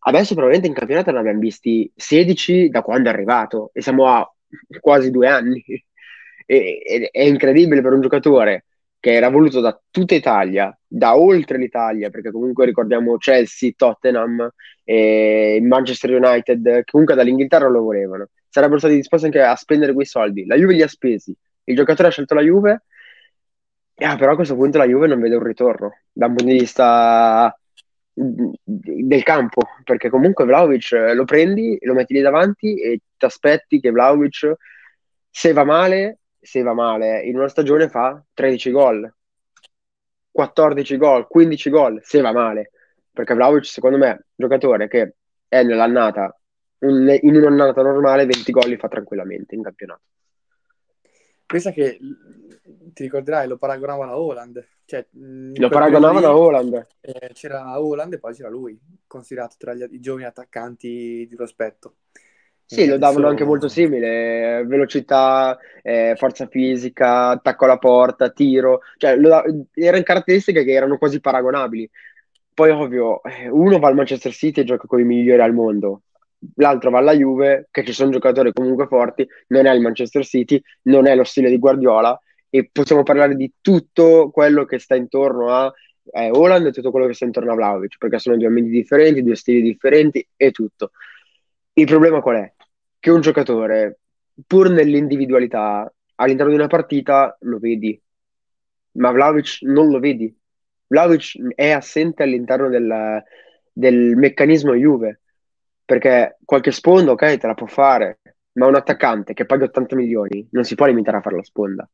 Adesso 0.00 0.34
probabilmente 0.34 0.68
in 0.68 0.74
campionato 0.74 1.10
ne 1.10 1.18
abbiamo 1.18 1.40
visti 1.40 1.90
16 1.94 2.68
da 2.70 2.82
quando 2.82 3.10
è 3.10 3.12
arrivato 3.12 3.70
e 3.74 3.82
siamo 3.82 4.06
a 4.06 4.32
quasi 4.80 5.10
due 5.10 5.28
anni 5.28 5.62
è, 6.54 7.10
è 7.10 7.22
incredibile 7.22 7.82
per 7.82 7.92
un 7.92 8.00
giocatore 8.00 8.64
che 9.00 9.12
era 9.12 9.28
voluto 9.28 9.60
da 9.60 9.78
tutta 9.90 10.14
Italia, 10.14 10.76
da 10.86 11.16
oltre 11.16 11.58
l'Italia, 11.58 12.10
perché 12.10 12.30
comunque 12.32 12.64
ricordiamo 12.64 13.16
Chelsea, 13.16 13.72
Tottenham 13.76 14.50
e 14.82 15.60
Manchester 15.62 16.10
United, 16.20 16.84
comunque 16.90 17.14
dall'Inghilterra 17.14 17.68
lo 17.68 17.82
volevano. 17.82 18.28
Sarebbero 18.48 18.78
stati 18.78 18.94
disposti 18.94 19.26
anche 19.26 19.42
a 19.42 19.54
spendere 19.54 19.92
quei 19.92 20.06
soldi. 20.06 20.46
La 20.46 20.56
Juve 20.56 20.74
li 20.74 20.82
ha 20.82 20.88
spesi. 20.88 21.36
Il 21.64 21.76
giocatore 21.76 22.08
ha 22.08 22.10
scelto 22.10 22.34
la 22.34 22.40
Juve, 22.40 22.82
ah, 23.96 24.16
però 24.16 24.32
a 24.32 24.34
questo 24.34 24.56
punto 24.56 24.78
la 24.78 24.86
Juve 24.86 25.06
non 25.06 25.20
vede 25.20 25.36
un 25.36 25.44
ritorno 25.44 25.98
da 26.10 26.26
un 26.26 26.34
punto 26.34 26.52
di 26.52 26.58
vista 26.58 27.56
del 28.14 29.22
campo, 29.22 29.62
perché 29.84 30.08
comunque 30.08 30.44
Vlaovic 30.44 30.90
lo 31.14 31.24
prendi, 31.24 31.78
lo 31.82 31.94
metti 31.94 32.14
lì 32.14 32.20
davanti 32.20 32.80
e 32.80 33.00
ti 33.16 33.24
aspetti 33.24 33.78
che 33.78 33.90
Vlaovic, 33.92 34.54
se 35.30 35.52
va 35.52 35.62
male, 35.62 36.18
se 36.48 36.62
va 36.62 36.72
male, 36.72 37.20
in 37.24 37.36
una 37.36 37.48
stagione 37.48 37.90
fa 37.90 38.24
13 38.32 38.70
gol, 38.70 39.14
14 40.30 40.96
gol, 40.96 41.26
15 41.26 41.68
gol, 41.68 42.00
se 42.02 42.22
va 42.22 42.32
male. 42.32 42.70
Perché 43.12 43.34
Vlaovic, 43.34 43.66
secondo 43.66 43.98
me, 43.98 44.06
è 44.06 44.12
un 44.12 44.18
giocatore 44.34 44.88
che 44.88 45.16
è 45.46 45.62
nell'annata, 45.62 46.34
un, 46.78 47.18
in 47.20 47.36
un'annata 47.36 47.82
normale, 47.82 48.24
20 48.24 48.50
gol 48.50 48.68
li 48.70 48.78
fa 48.78 48.88
tranquillamente 48.88 49.54
in 49.54 49.62
campionato. 49.62 50.00
Pensa 51.44 51.70
che 51.70 51.98
ti 52.94 53.02
ricorderai, 53.02 53.46
lo 53.46 53.58
paragonavano 53.58 54.12
a 54.12 54.18
Holland. 54.18 54.66
Cioè, 54.86 55.06
lo 55.10 55.68
paragonavano 55.68 56.26
a 56.28 56.36
Holland. 56.36 56.86
Eh, 57.02 57.30
c'era 57.34 57.78
Holland 57.78 58.14
e 58.14 58.18
poi 58.18 58.32
c'era 58.32 58.48
lui, 58.48 58.80
considerato 59.06 59.56
tra 59.58 59.74
gli, 59.74 59.84
i 59.90 60.00
giovani 60.00 60.24
attaccanti 60.24 61.26
di 61.28 61.36
prospetto. 61.36 61.96
Sì, 62.70 62.86
lo 62.86 62.98
davano 62.98 63.28
anche 63.28 63.44
molto 63.44 63.66
simile, 63.66 64.62
velocità, 64.66 65.58
eh, 65.82 66.14
forza 66.16 66.46
fisica, 66.46 67.30
attacco 67.30 67.64
alla 67.64 67.78
porta, 67.78 68.28
tiro, 68.28 68.80
cioè 68.98 69.16
da- 69.16 69.42
erano 69.72 70.02
caratteristiche 70.02 70.64
che 70.64 70.72
erano 70.72 70.98
quasi 70.98 71.18
paragonabili. 71.18 71.88
Poi 72.52 72.70
ovvio, 72.70 73.22
eh, 73.22 73.48
uno 73.48 73.78
va 73.78 73.88
al 73.88 73.94
Manchester 73.94 74.32
City 74.32 74.60
e 74.60 74.64
gioca 74.64 74.86
con 74.86 75.00
i 75.00 75.04
migliori 75.04 75.40
al 75.40 75.54
mondo, 75.54 76.02
l'altro 76.56 76.90
va 76.90 76.98
alla 76.98 77.14
Juve, 77.14 77.68
che 77.70 77.84
ci 77.84 77.92
sono 77.92 78.10
giocatori 78.10 78.52
comunque 78.52 78.86
forti, 78.86 79.26
non 79.48 79.64
è 79.64 79.72
il 79.72 79.80
Manchester 79.80 80.24
City, 80.24 80.60
non 80.82 81.06
è 81.06 81.14
lo 81.14 81.24
stile 81.24 81.48
di 81.48 81.58
Guardiola 81.58 82.20
e 82.50 82.68
possiamo 82.70 83.02
parlare 83.02 83.34
di 83.34 83.50
tutto 83.62 84.30
quello 84.30 84.66
che 84.66 84.78
sta 84.78 84.94
intorno 84.94 85.50
a 85.50 85.72
è 86.10 86.30
Holland 86.30 86.66
e 86.66 86.72
tutto 86.72 86.90
quello 86.90 87.06
che 87.06 87.14
sta 87.14 87.24
intorno 87.24 87.52
a 87.52 87.54
Vlaovic, 87.54 87.96
perché 87.98 88.18
sono 88.18 88.36
due 88.36 88.46
ambienti 88.46 88.70
differenti, 88.70 89.22
due 89.22 89.36
stili 89.36 89.62
differenti 89.62 90.26
e 90.36 90.50
tutto. 90.50 90.90
Il 91.74 91.86
problema 91.86 92.20
qual 92.20 92.36
è? 92.36 92.52
Che 93.08 93.14
un 93.14 93.22
giocatore, 93.22 94.00
pur 94.46 94.68
nell'individualità, 94.68 95.90
all'interno 96.16 96.50
di 96.52 96.58
una 96.58 96.66
partita 96.66 97.34
lo 97.40 97.58
vedi, 97.58 97.98
ma 98.98 99.10
Vlaovic 99.12 99.60
non 99.62 99.88
lo 99.88 99.98
vedi. 99.98 100.38
Vlaovic 100.88 101.54
è 101.54 101.70
assente 101.70 102.22
all'interno 102.22 102.68
del, 102.68 103.24
del 103.72 104.14
meccanismo 104.14 104.74
Juve, 104.74 105.22
perché 105.86 106.36
qualche 106.44 106.70
sponda, 106.70 107.12
ok, 107.12 107.38
te 107.38 107.46
la 107.46 107.54
può 107.54 107.66
fare, 107.66 108.18
ma 108.52 108.66
un 108.66 108.74
attaccante 108.74 109.32
che 109.32 109.46
paga 109.46 109.64
80 109.64 109.96
milioni 109.96 110.46
non 110.50 110.64
si 110.64 110.74
può 110.74 110.84
limitare 110.84 111.16
a 111.16 111.22
fare 111.22 111.36
la 111.36 111.44
sponda 111.44 111.88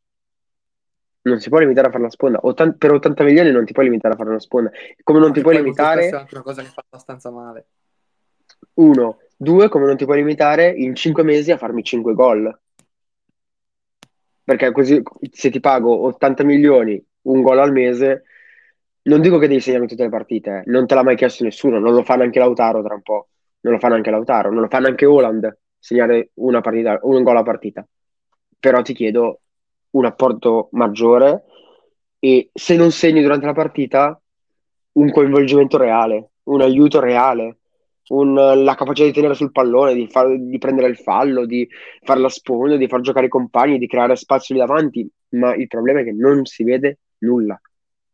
non 1.23 1.39
si 1.39 1.49
può 1.49 1.59
limitare 1.59 1.87
a 1.87 1.91
fare 1.91 2.03
la 2.03 2.11
sponda. 2.11 2.41
Ottan- 2.43 2.77
per 2.77 2.91
80 2.91 3.23
milioni 3.23 3.53
non 3.53 3.65
ti 3.65 3.73
puoi 3.73 3.87
limitare 3.87 4.15
a 4.15 4.17
fare 4.17 4.31
una 4.31 4.41
sponda. 4.41 4.71
Come 5.05 5.21
non 5.21 5.29
Anche 5.29 5.39
ti 5.39 5.45
puoi 5.47 5.57
limitare, 5.57 6.01
spesso 6.01 6.17
è 6.17 6.19
anche 6.19 6.35
una 6.35 6.45
cosa 6.45 6.61
che 6.63 6.69
fa 6.69 6.83
abbastanza 6.85 7.31
male. 7.31 7.67
uno, 8.75 9.21
due, 9.37 9.69
come 9.69 9.87
non 9.87 9.97
ti 9.97 10.05
puoi 10.05 10.19
limitare 10.19 10.69
in 10.71 10.95
5 10.95 11.23
mesi 11.23 11.51
a 11.51 11.57
farmi 11.57 11.83
5 11.83 12.15
gol. 12.15 12.61
Perché 14.45 14.73
così 14.73 15.03
se 15.31 15.51
ti 15.51 15.61
pago 15.61 16.05
80 16.05 16.45
milioni, 16.45 17.03
un 17.23 17.43
gol 17.43 17.59
al 17.59 17.73
mese, 17.73 18.25
non 19.03 19.21
dico 19.21 19.39
che 19.39 19.49
devi 19.49 19.61
segnare 19.61 19.87
tutte 19.87 20.03
le 20.03 20.11
partite, 20.11 20.59
eh. 20.59 20.71
non 20.71 20.87
te 20.87 20.95
l'ha 20.95 21.03
mai 21.03 21.17
chiesto 21.17 21.45
nessuno, 21.45 21.79
non 21.79 21.95
lo 21.95 22.03
fa 22.03 22.17
neanche 22.17 22.39
Lautaro 22.39 22.83
tra 22.83 22.95
un 22.95 23.03
po', 23.03 23.29
non 23.61 23.75
lo 23.75 23.79
fa 23.79 23.89
neanche 23.89 24.11
Lautaro, 24.11 24.51
non 24.51 24.63
lo 24.63 24.69
fa 24.69 24.79
neanche 24.79 25.07
Holland 25.07 25.59
segnare 25.79 26.31
una 26.35 26.61
partita, 26.61 26.99
un 27.03 27.23
gol 27.23 27.37
a 27.37 27.43
partita. 27.43 27.87
Però 28.59 28.83
ti 28.83 28.95
chiedo 28.95 29.41
un 29.91 30.05
apporto 30.07 30.69
maggiore 30.73 31.45
e 32.19 32.51
se 32.53 32.77
non 32.77 32.91
segni 32.91 33.21
durante 33.21 33.47
la 33.47 33.53
partita 33.53 34.19
un 34.93 35.11
coinvolgimento 35.11 35.77
reale, 35.77 36.31
un 36.45 36.63
aiuto 36.63 37.01
reale, 37.01 37.59
un, 38.09 38.35
la 38.35 38.75
capacità 38.75 39.07
di 39.07 39.13
tenere 39.13 39.35
sul 39.35 39.53
pallone, 39.53 39.95
di, 39.95 40.07
far, 40.09 40.39
di, 40.39 40.59
prendere 40.59 40.89
il 40.89 40.97
fallo, 40.97 41.47
di 41.47 41.69
fare 42.03 42.21
la 42.21 42.29
sponda, 42.29 42.77
di 42.77 42.89
far 42.89 43.01
giocare 43.01 43.27
i 43.27 43.31
compagni, 43.31 43.79
di 43.79 43.87
creare 43.87 44.17
spazio 44.17 44.55
lì 44.55 44.61
davanti, 44.61 45.09
ma 45.31 45.55
il 45.55 45.67
problema 45.67 46.01
è 46.01 46.05
che 46.05 46.13
non 46.13 46.45
si 46.45 46.65
vede 46.65 46.99
nulla. 47.19 47.59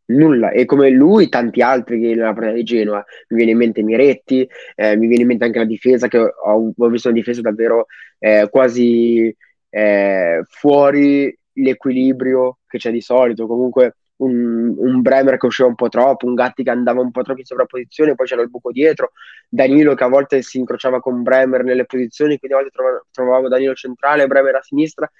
Nulla, 0.05 0.51
e 0.51 0.65
come 0.65 0.89
lui, 0.89 1.29
tanti 1.29 1.61
altri 1.61 1.99
che 2.01 2.07
nella 2.07 2.33
partita 2.33 2.53
di 2.53 2.63
Genoa 2.63 3.03
mi 3.29 3.37
viene 3.37 3.51
in 3.51 3.57
mente 3.57 3.81
Miretti, 3.81 4.47
eh, 4.75 4.97
mi 4.97 5.07
viene 5.07 5.21
in 5.21 5.27
mente 5.27 5.45
anche 5.45 5.59
la 5.59 5.65
difesa, 5.65 6.09
che 6.09 6.17
ho, 6.17 6.73
ho 6.75 6.87
visto 6.89 7.07
una 7.07 7.17
difesa 7.17 7.39
davvero 7.39 7.85
eh, 8.19 8.47
quasi 8.49 9.33
eh, 9.69 10.43
fuori 10.49 11.33
l'equilibrio 11.53 12.57
che 12.67 12.77
c'è 12.77 12.91
di 12.91 12.99
solito. 12.99 13.47
Comunque 13.47 13.95
un, 14.21 14.73
un, 14.77 15.01
Bremer 15.01 15.37
che 15.37 15.45
usciva 15.45 15.67
un 15.67 15.75
po' 15.75 15.89
troppo, 15.89 16.25
un 16.25 16.35
Gatti 16.35 16.63
che 16.63 16.69
andava 16.69 17.01
un 17.01 17.11
po' 17.11 17.21
troppo 17.23 17.39
in 17.39 17.45
sovrapposizione, 17.45 18.15
poi 18.15 18.27
c'era 18.27 18.41
il 18.41 18.49
buco 18.49 18.71
dietro, 18.71 19.11
Danilo 19.49 19.93
che 19.95 20.03
a 20.03 20.07
volte 20.07 20.41
si 20.41 20.57
incrociava 20.59 20.99
con 20.99 21.23
Bremer 21.23 21.63
nelle 21.63 21.85
posizioni, 21.85 22.37
quindi 22.37 22.55
a 22.57 22.61
volte 22.61 22.75
trovavo, 22.75 23.05
trovavo 23.11 23.47
Danilo 23.47 23.73
centrale, 23.73 24.27
Bremer 24.27 24.55
a 24.55 24.61
sinistra. 24.61 25.11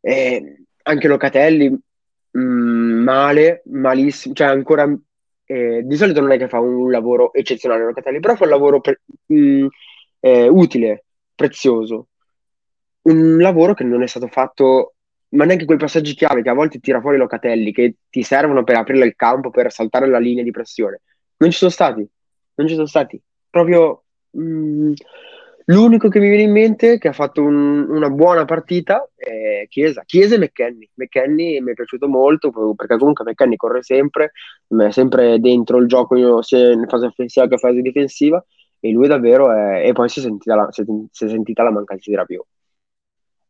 E 0.00 0.64
anche 0.82 1.08
Locatelli 1.08 1.68
mh, 1.70 2.40
mm, 2.40 3.02
male, 3.02 3.62
malissimo, 3.66 4.34
cioè 4.34 4.48
ancora 4.48 4.88
eh, 5.44 5.82
di 5.84 5.96
solito 5.96 6.20
non 6.20 6.32
è 6.32 6.38
che 6.38 6.48
fa 6.48 6.60
un, 6.60 6.74
un 6.74 6.90
lavoro 6.90 7.32
eccezionale 7.32 7.84
Locatelli, 7.84 8.20
però 8.20 8.34
fa 8.36 8.44
un 8.44 8.50
lavoro 8.50 8.80
pre- 8.80 9.00
mh, 9.26 9.34
mm, 9.34 9.66
eh, 10.20 10.48
utile, 10.48 11.04
prezioso. 11.34 12.08
Un 13.02 13.38
lavoro 13.38 13.74
che 13.74 13.84
non 13.84 14.02
è 14.02 14.06
stato 14.06 14.28
fatto 14.28 14.94
ma 15.30 15.44
neanche 15.44 15.64
quei 15.64 15.78
passaggi 15.78 16.14
chiave 16.14 16.42
che 16.42 16.48
a 16.48 16.54
volte 16.54 16.80
tira 16.80 17.00
fuori 17.00 17.16
Locatelli, 17.16 17.72
che 17.72 17.96
ti 18.08 18.22
servono 18.22 18.64
per 18.64 18.76
aprire 18.76 19.06
il 19.06 19.14
campo, 19.14 19.50
per 19.50 19.70
saltare 19.72 20.08
la 20.08 20.18
linea 20.18 20.42
di 20.42 20.50
pressione. 20.50 21.02
Non 21.36 21.50
ci 21.50 21.58
sono 21.58 21.70
stati, 21.70 22.06
non 22.54 22.66
ci 22.66 22.74
sono 22.74 22.86
stati. 22.86 23.20
Proprio 23.48 24.04
mh, 24.30 24.42
mm, 24.42 24.92
l'unico 25.66 26.08
che 26.08 26.18
mi 26.18 26.28
viene 26.28 26.44
in 26.44 26.52
mente 26.52 26.98
che 26.98 27.08
ha 27.08 27.12
fatto 27.12 27.42
un, 27.42 27.88
una 27.88 28.10
buona 28.10 28.44
partita 28.44 29.08
è 29.14 29.66
Chiesa. 29.68 30.02
Chiesa 30.04 30.34
e 30.34 30.38
McKenny. 30.38 30.90
McKenny 30.94 31.60
mi 31.60 31.70
è 31.72 31.74
piaciuto 31.74 32.08
molto 32.08 32.50
perché 32.74 32.96
comunque 32.96 33.24
McKenny 33.24 33.56
corre 33.56 33.82
sempre, 33.82 34.32
è 34.66 34.90
sempre 34.90 35.38
dentro 35.38 35.78
il 35.78 35.86
gioco 35.86 36.42
sia 36.42 36.72
in 36.72 36.86
fase 36.88 37.06
offensiva 37.06 37.46
che 37.46 37.54
in 37.54 37.58
fase 37.58 37.80
difensiva 37.80 38.44
e 38.80 38.90
lui 38.90 39.06
davvero 39.06 39.52
è... 39.52 39.86
e 39.86 39.92
poi 39.92 40.08
si 40.08 40.18
è 40.18 40.22
sentita 40.22 40.56
la, 40.56 40.68
si 40.70 40.82
è 40.82 41.28
sentita 41.28 41.62
la 41.62 41.70
mancanza 41.70 42.10
di 42.10 42.16
Rabiot. 42.16 42.46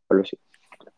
Quello 0.05 0.23
sì. 0.23 0.37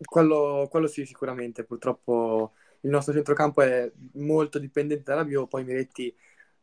Quello, 0.05 0.67
quello 0.69 0.88
sì, 0.88 1.05
sicuramente. 1.05 1.63
Purtroppo 1.63 2.53
il 2.81 2.89
nostro 2.89 3.13
centrocampo 3.13 3.62
è 3.62 3.91
molto 4.13 4.60
dipendente 4.60 5.03
dalla 5.05 5.24
bio, 5.24 5.48
poi 5.48 5.63
Miretti 5.63 6.13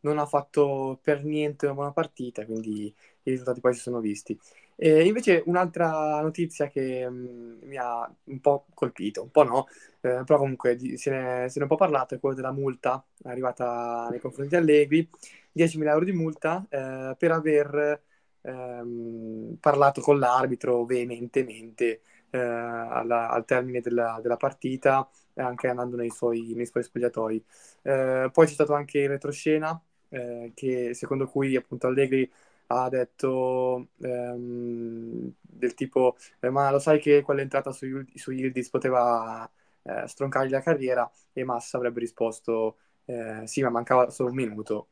non 0.01 0.19
ha 0.19 0.27
fatto 0.27 0.99
per 1.03 1.25
niente 1.25 1.67
una 1.67 1.75
buona 1.75 1.93
partita, 1.93 2.45
quindi 2.45 2.87
i 3.23 3.31
risultati 3.31 3.61
poi 3.61 3.75
si 3.75 3.81
sono 3.81 4.01
visti. 4.01 4.39
E 4.77 5.05
invece 5.05 5.43
un'altra 5.47 6.21
notizia 6.23 6.69
che 6.69 7.09
mh, 7.09 7.15
mm, 7.15 7.69
mi 7.69 7.77
ha 7.77 8.11
un 8.25 8.41
po' 8.41 8.67
colpito, 8.75 9.23
un 9.23 9.31
po' 9.31 9.43
no, 9.45 9.67
eh, 10.01 10.23
però 10.25 10.39
comunque 10.39 10.77
di, 10.77 10.97
se, 10.97 11.11
ne, 11.11 11.49
se, 11.51 11.59
ne, 11.59 11.61
è 11.61 11.63
un 11.63 11.69
po' 11.69 11.77
parlato, 11.77 12.15
è 12.15 12.19
quella 12.21 12.35
della 12.35 12.53
multa 12.53 13.05
arrivata 13.25 14.09
nei 14.11 14.21
confronti 14.21 14.51
di 14.51 14.57
Allegri, 14.57 15.09
10.000 15.53 15.93
euro 15.93 16.05
di 16.05 16.13
multa 16.13 16.67
eh, 16.71 17.15
per 17.19 17.31
aver 17.33 18.03
ehm, 18.43 19.57
parlato 19.61 20.01
con 20.01 20.19
l'arbitro 20.19 20.85
veementemente 20.85 22.01
eh, 22.31 22.39
alla, 22.39 23.29
al 23.31 23.45
termine 23.45 23.81
della, 23.81 24.19
della 24.23 24.37
partita, 24.37 25.09
anche 25.35 25.69
andando 25.69 25.97
nei 25.97 26.11
suoi, 26.11 26.53
nei 26.55 26.67
suoi 26.67 26.83
spogliatoi. 26.83 27.45
Eh, 27.83 28.31
poi 28.33 28.47
c'è 28.47 28.53
stato 28.53 28.75
anche 28.75 28.99
il 29.01 29.09
retroscena, 29.09 29.81
eh, 30.09 30.53
che, 30.55 30.95
secondo 30.95 31.27
cui 31.27 31.57
appunto 31.57 31.87
Allegri 31.87 32.31
ha 32.73 32.89
detto 32.89 33.89
ehm, 34.01 35.33
del 35.41 35.75
tipo 35.75 36.17
eh, 36.41 36.51
ma 36.51 36.71
lo 36.71 36.79
sai 36.79 37.01
che 37.01 37.23
quell'entrata 37.23 37.73
su, 37.73 37.87
su 38.15 38.31
Yildiz 38.31 38.71
poteva 38.71 39.51
eh, 39.83 40.07
stroncargli 40.07 40.51
la 40.51 40.61
carriera 40.61 41.11
e 41.33 41.45
Massa 41.45 41.77
avrebbe 41.77 42.01
risposto 42.01 42.79
eh, 43.07 43.43
sì 43.47 43.63
ma 43.63 43.71
mancava 43.71 44.11
solo 44.11 44.29
un 44.31 44.37
minuto 44.37 44.89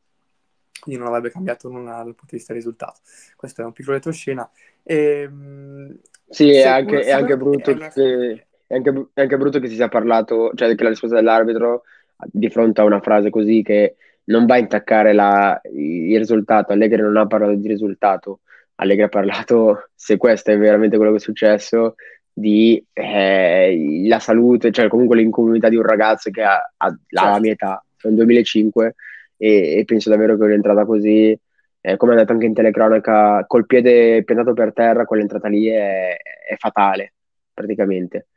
quindi 0.79 1.01
non 1.01 1.09
avrebbe 1.09 1.31
cambiato 1.31 1.69
nulla 1.69 1.97
dal 1.97 2.15
punto 2.15 2.27
di 2.29 2.37
vista 2.37 2.53
del 2.53 2.61
risultato 2.61 2.99
questo 3.35 3.61
è 3.61 3.65
un 3.65 3.73
piccolo 3.73 3.95
retroscena 3.95 4.49
e, 4.83 5.21
ehm, 5.21 5.97
sì, 6.29 6.51
è 6.51 6.65
anche, 6.65 7.01
è 7.01 7.11
anche 7.11 7.37
brutto 7.37 7.71
è 7.71 7.89
che, 7.89 8.47
è 8.69 8.75
anche, 8.75 9.07
è 9.13 9.21
anche 9.21 9.37
brutto 9.37 9.59
che 9.59 9.67
si 9.67 9.73
sia 9.73 9.87
parlato, 9.87 10.51
cioè 10.53 10.75
che 10.75 10.83
la 10.83 10.89
risposta 10.89 11.15
dell'arbitro 11.15 11.83
di 12.25 12.49
fronte 12.49 12.81
a 12.81 12.83
una 12.83 13.01
frase 13.01 13.31
così 13.31 13.63
che 13.63 13.95
non 14.25 14.45
va 14.45 14.55
a 14.55 14.59
intaccare 14.59 15.11
la, 15.11 15.59
il 15.73 16.15
risultato. 16.17 16.71
Allegri 16.71 17.01
non 17.01 17.17
ha 17.17 17.25
parlato 17.25 17.55
di 17.55 17.67
risultato, 17.67 18.41
Allegri 18.75 19.03
ha 19.03 19.09
parlato, 19.09 19.89
se 19.95 20.17
questo 20.17 20.51
è 20.51 20.57
veramente 20.59 20.97
quello 20.97 21.11
che 21.11 21.17
è 21.17 21.21
successo, 21.21 21.95
di 22.31 22.83
eh, 22.93 24.05
la 24.07 24.19
salute, 24.19 24.71
cioè 24.71 24.87
comunque 24.87 25.17
l'incomunità 25.17 25.67
di 25.67 25.75
un 25.75 25.83
ragazzo 25.83 26.29
che 26.29 26.43
ha, 26.43 26.57
ha 26.77 26.87
la 27.09 27.21
certo. 27.21 27.39
mia 27.39 27.51
età, 27.53 27.83
nel 28.03 28.13
2005, 28.13 28.95
e, 29.39 29.79
e 29.79 29.85
penso 29.85 30.09
davvero 30.09 30.37
che 30.37 30.43
un'entrata 30.43 30.85
così 30.85 31.39
eh, 31.81 31.97
come 31.97 32.13
ha 32.13 32.15
detto 32.17 32.33
anche 32.33 32.45
in 32.45 32.53
telecronaca, 32.53 33.45
col 33.47 33.65
piede 33.65 34.23
piantato 34.23 34.53
per 34.53 34.73
terra, 34.73 35.05
quell'entrata 35.05 35.47
lì 35.47 35.67
è, 35.67 36.15
è 36.17 36.55
fatale, 36.57 37.13
praticamente. 37.53 38.27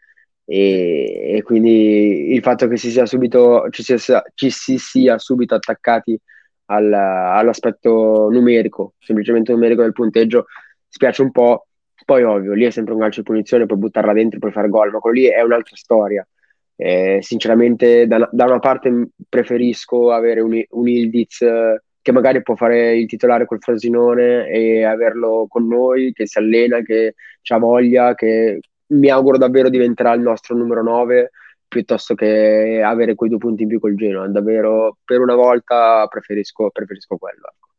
E, 0.44 1.36
e, 1.36 1.42
quindi 1.42 2.32
il 2.34 2.42
fatto 2.42 2.68
che 2.68 2.76
si 2.76 2.90
sia 2.90 3.06
subito, 3.06 3.68
ci, 3.70 3.82
sia, 3.82 4.22
ci 4.34 4.50
si 4.50 4.78
sia 4.78 5.18
subito 5.18 5.54
attaccati 5.54 6.18
al, 6.66 6.92
all'aspetto 6.92 8.28
numerico, 8.30 8.94
semplicemente 8.98 9.52
numerico 9.52 9.82
del 9.82 9.92
punteggio, 9.92 10.46
spiace 10.88 11.22
un 11.22 11.30
po'. 11.32 11.66
Poi, 12.04 12.22
ovvio, 12.24 12.52
lì 12.52 12.64
è 12.64 12.70
sempre 12.70 12.94
un 12.94 13.00
calcio 13.00 13.20
di 13.20 13.26
punizione, 13.26 13.66
puoi 13.66 13.78
buttarla 13.78 14.12
dentro, 14.12 14.38
puoi 14.38 14.52
fare 14.52 14.68
gol, 14.68 14.90
ma 14.90 14.98
quello 14.98 15.20
lì 15.20 15.26
è 15.26 15.40
un'altra 15.42 15.76
storia. 15.76 16.26
Eh, 16.84 17.18
sinceramente, 17.22 18.08
da, 18.08 18.28
da, 18.32 18.44
una 18.46 18.58
parte 18.58 19.10
preferisco 19.28 20.10
avere 20.10 20.40
un, 20.40 20.60
un 20.70 20.88
Ildiz 20.88 21.38
che 22.02 22.12
magari 22.12 22.42
può 22.42 22.56
fare 22.56 22.96
il 22.96 23.06
titolare 23.06 23.46
col 23.46 23.60
Frosinone 23.60 24.48
e 24.48 24.82
averlo 24.84 25.46
con 25.48 25.68
noi, 25.68 26.12
che 26.12 26.26
si 26.26 26.38
allena, 26.38 26.80
che 26.82 27.14
ha 27.50 27.58
voglia, 27.58 28.14
che 28.14 28.58
mi 28.86 29.08
auguro 29.10 29.38
davvero 29.38 29.68
diventerà 29.68 30.12
il 30.14 30.22
nostro 30.22 30.56
numero 30.56 30.82
9 30.82 31.30
piuttosto 31.68 32.14
che 32.14 32.82
avere 32.84 33.14
quei 33.14 33.30
due 33.30 33.38
punti 33.38 33.62
in 33.62 33.68
più 33.68 33.78
col 33.78 33.94
Genoa. 33.94 34.26
Davvero, 34.26 34.98
per 35.04 35.20
una 35.20 35.36
volta 35.36 36.06
preferisco, 36.08 36.68
preferisco 36.70 37.16
quello. 37.16 37.46
Ecco. 37.48 37.71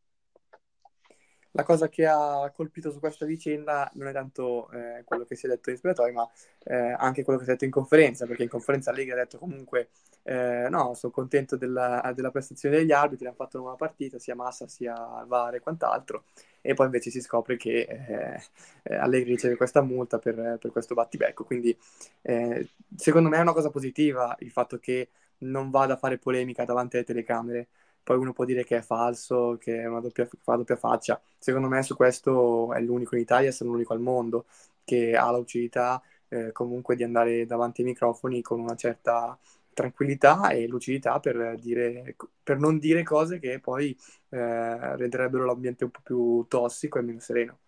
La 1.56 1.62
cosa 1.62 1.88
che 1.88 2.04
ha 2.04 2.50
colpito 2.52 2.90
su 2.90 2.98
questa 2.98 3.24
vicenda 3.26 3.88
non 3.94 4.08
è 4.08 4.12
tanto 4.12 4.68
eh, 4.72 5.04
quello 5.04 5.24
che 5.24 5.36
si 5.36 5.46
è 5.46 5.48
detto 5.48 5.70
in 5.70 5.76
spogliatoio, 5.76 6.12
ma 6.12 6.28
eh, 6.64 6.96
anche 6.98 7.22
quello 7.22 7.38
che 7.38 7.44
si 7.44 7.50
è 7.50 7.52
detto 7.52 7.64
in 7.64 7.70
conferenza, 7.70 8.26
perché 8.26 8.42
in 8.42 8.48
conferenza 8.48 8.90
Lega 8.90 9.12
ha 9.12 9.18
detto 9.18 9.38
comunque 9.38 9.90
eh, 10.24 10.66
no, 10.68 10.94
sono 10.94 11.12
contento 11.12 11.56
della, 11.56 12.12
della, 12.12 12.32
prestazione 12.32 12.78
degli 12.78 12.90
arbitri, 12.90 13.26
hanno 13.26 13.36
fatto 13.36 13.56
una 13.58 13.66
buona 13.66 13.78
partita, 13.78 14.18
sia 14.18 14.34
Massa 14.34 14.66
sia 14.66 14.94
VAR 15.28 15.54
e 15.54 15.60
quant'altro, 15.60 16.24
e 16.60 16.74
poi 16.74 16.86
invece 16.86 17.10
si 17.10 17.20
scopre 17.20 17.56
che 17.56 17.86
eh, 17.88 18.42
eh, 18.82 18.96
Allegri 18.96 19.30
riceve 19.30 19.54
questa 19.54 19.80
multa 19.80 20.18
per, 20.18 20.58
per 20.60 20.72
questo 20.72 20.94
battibecco, 20.94 21.44
quindi 21.44 21.76
eh, 22.22 22.68
secondo 22.96 23.28
me 23.28 23.36
è 23.36 23.40
una 23.40 23.52
cosa 23.52 23.70
positiva 23.70 24.34
il 24.40 24.50
fatto 24.50 24.78
che 24.80 25.10
non 25.38 25.70
vada 25.70 25.94
a 25.94 25.96
fare 25.98 26.18
polemica 26.18 26.64
davanti 26.64 26.96
alle 26.96 27.04
telecamere. 27.04 27.68
Poi 28.04 28.18
uno 28.18 28.32
può 28.32 28.44
dire 28.44 28.64
che 28.64 28.76
è 28.76 28.80
falso, 28.82 29.56
che 29.58 29.80
è 29.80 29.86
una 29.86 30.00
doppia, 30.00 30.28
fa 30.42 30.56
doppia 30.56 30.76
faccia. 30.76 31.20
Secondo 31.38 31.68
me 31.68 31.82
su 31.82 31.96
questo 31.96 32.72
è 32.74 32.80
l'unico 32.80 33.16
in 33.16 33.22
Italia, 33.22 33.50
se 33.50 33.64
non 33.64 33.72
l'unico 33.72 33.94
al 33.94 34.00
mondo, 34.00 34.44
che 34.84 35.16
ha 35.16 35.30
la 35.30 35.38
lucidità 35.38 36.00
eh, 36.28 36.52
comunque 36.52 36.96
di 36.96 37.02
andare 37.02 37.46
davanti 37.46 37.80
ai 37.80 37.88
microfoni 37.88 38.42
con 38.42 38.60
una 38.60 38.76
certa 38.76 39.36
tranquillità 39.72 40.50
e 40.50 40.66
lucidità 40.68 41.18
per, 41.18 41.56
dire, 41.58 42.14
per 42.42 42.58
non 42.58 42.78
dire 42.78 43.02
cose 43.02 43.38
che 43.38 43.58
poi 43.58 43.96
eh, 44.28 44.96
renderebbero 44.96 45.44
l'ambiente 45.44 45.84
un 45.84 45.90
po' 45.90 46.00
più 46.02 46.46
tossico 46.48 46.98
e 46.98 47.02
meno 47.02 47.20
sereno. 47.20 47.58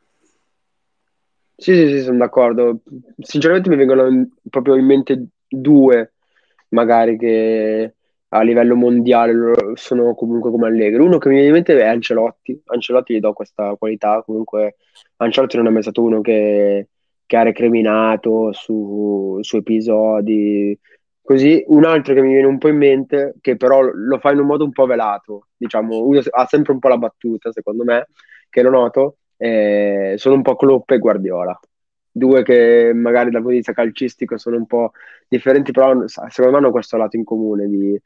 Sì, 1.59 1.75
sì, 1.75 1.89
sì, 1.89 2.03
sono 2.03 2.19
d'accordo. 2.19 2.81
Sinceramente 3.19 3.71
mi 3.71 3.77
vengono 3.77 4.29
proprio 4.51 4.77
in 4.77 4.85
mente 4.85 5.27
due, 5.49 6.13
magari 6.69 7.17
che 7.17 7.95
a 8.29 8.43
livello 8.43 8.75
mondiale 8.75 9.35
sono 9.75 10.15
comunque 10.15 10.51
come 10.51 10.67
Allegri. 10.67 11.03
Uno 11.03 11.19
che 11.19 11.29
mi 11.29 11.35
viene 11.35 11.49
in 11.49 11.55
mente 11.55 11.79
è 11.79 11.87
Ancelotti. 11.87 12.61
Ancelotti 12.67 13.15
gli 13.15 13.21
do 13.21 13.33
questa 13.33 13.75
qualità. 13.77 14.23
Comunque, 14.25 14.77
Ancelotti 15.17 15.57
non 15.57 15.69
è 15.69 15.71
mai 15.71 15.83
stato 15.83 16.03
uno 16.03 16.21
che, 16.21 16.89
che 17.25 17.37
ha 17.37 17.43
recriminato 17.43 18.53
su, 18.53 19.39
su 19.43 19.57
episodi. 19.57 20.79
Così, 21.23 21.65
un 21.69 21.85
altro 21.85 22.15
che 22.15 22.23
mi 22.23 22.33
viene 22.33 22.47
un 22.47 22.59
po' 22.59 22.69
in 22.69 22.77
mente, 22.77 23.35
che 23.41 23.57
però 23.57 23.81
lo 23.83 24.19
fa 24.19 24.31
in 24.33 24.39
un 24.39 24.47
modo 24.47 24.65
un 24.65 24.71
po' 24.71 24.87
velato, 24.87 25.49
diciamo, 25.57 26.09
ha 26.31 26.47
sempre 26.47 26.73
un 26.73 26.79
po' 26.79 26.87
la 26.87 26.99
battuta, 26.99 27.51
secondo 27.51 27.83
me, 27.83 28.07
che 28.49 28.63
lo 28.63 28.71
noto, 28.71 29.17
eh, 29.37 30.15
sono 30.19 30.37
un 30.37 30.43
po' 30.43 30.55
Klopp 30.55 30.89
e 30.93 30.99
Guardiola. 30.99 31.59
Due 32.17 32.43
che 32.43 32.93
magari 32.95 33.25
dal 33.25 33.43
punto 33.43 33.51
di 33.51 33.57
vista 33.57 33.75
calcistico 33.75 34.39
sono 34.39 34.57
un 34.57 34.67
po' 34.67 34.93
differenti, 35.29 35.71
però 35.71 36.07
secondo 36.07 36.51
me 36.51 36.57
hanno 36.57 36.71
questo 36.71 36.97
lato 36.97 37.17
in 37.17 37.25
comune 37.25 37.69
di 37.69 38.01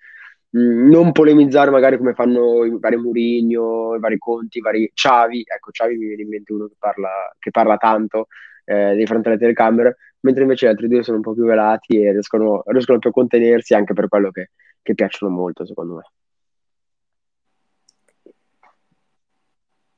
mm, 0.59 0.91
non 0.91 1.13
polemizzare 1.13 1.71
magari 1.71 1.97
come 1.97 2.15
fanno 2.15 2.65
i 2.65 2.77
vari 2.81 2.97
Murigno, 2.97 3.95
i 3.95 4.01
vari 4.01 4.19
Conti, 4.19 4.59
i 4.59 4.63
vari 4.63 4.91
Xavi. 4.93 5.45
Ecco, 5.47 5.71
Xavi 5.71 5.97
mi 5.97 6.07
viene 6.07 6.23
in 6.23 6.29
mente 6.29 6.53
uno 6.53 6.67
che 6.67 6.75
parla, 6.77 7.09
che 7.39 7.51
parla 7.53 7.77
tanto 7.77 8.27
eh, 8.65 8.97
di 8.97 9.07
fronte 9.07 9.29
alle 9.29 9.39
telecamere, 9.39 9.97
mentre 10.21 10.43
invece 10.43 10.67
gli 10.67 10.71
altri 10.71 10.89
due 10.89 11.05
sono 11.05 11.19
un 11.19 11.23
po' 11.23 11.35
più 11.35 11.45
velati 11.45 12.03
e 12.03 12.11
riescono, 12.11 12.63
riescono 12.67 12.99
più 12.99 13.11
a 13.11 13.13
contenersi 13.13 13.75
anche 13.75 13.93
per 13.95 14.09
quello 14.09 14.33
che, 14.33 14.51
che 14.83 14.95
piacciono 14.95 15.33
molto, 15.33 15.65
secondo 15.65 15.95
me. 15.95 16.03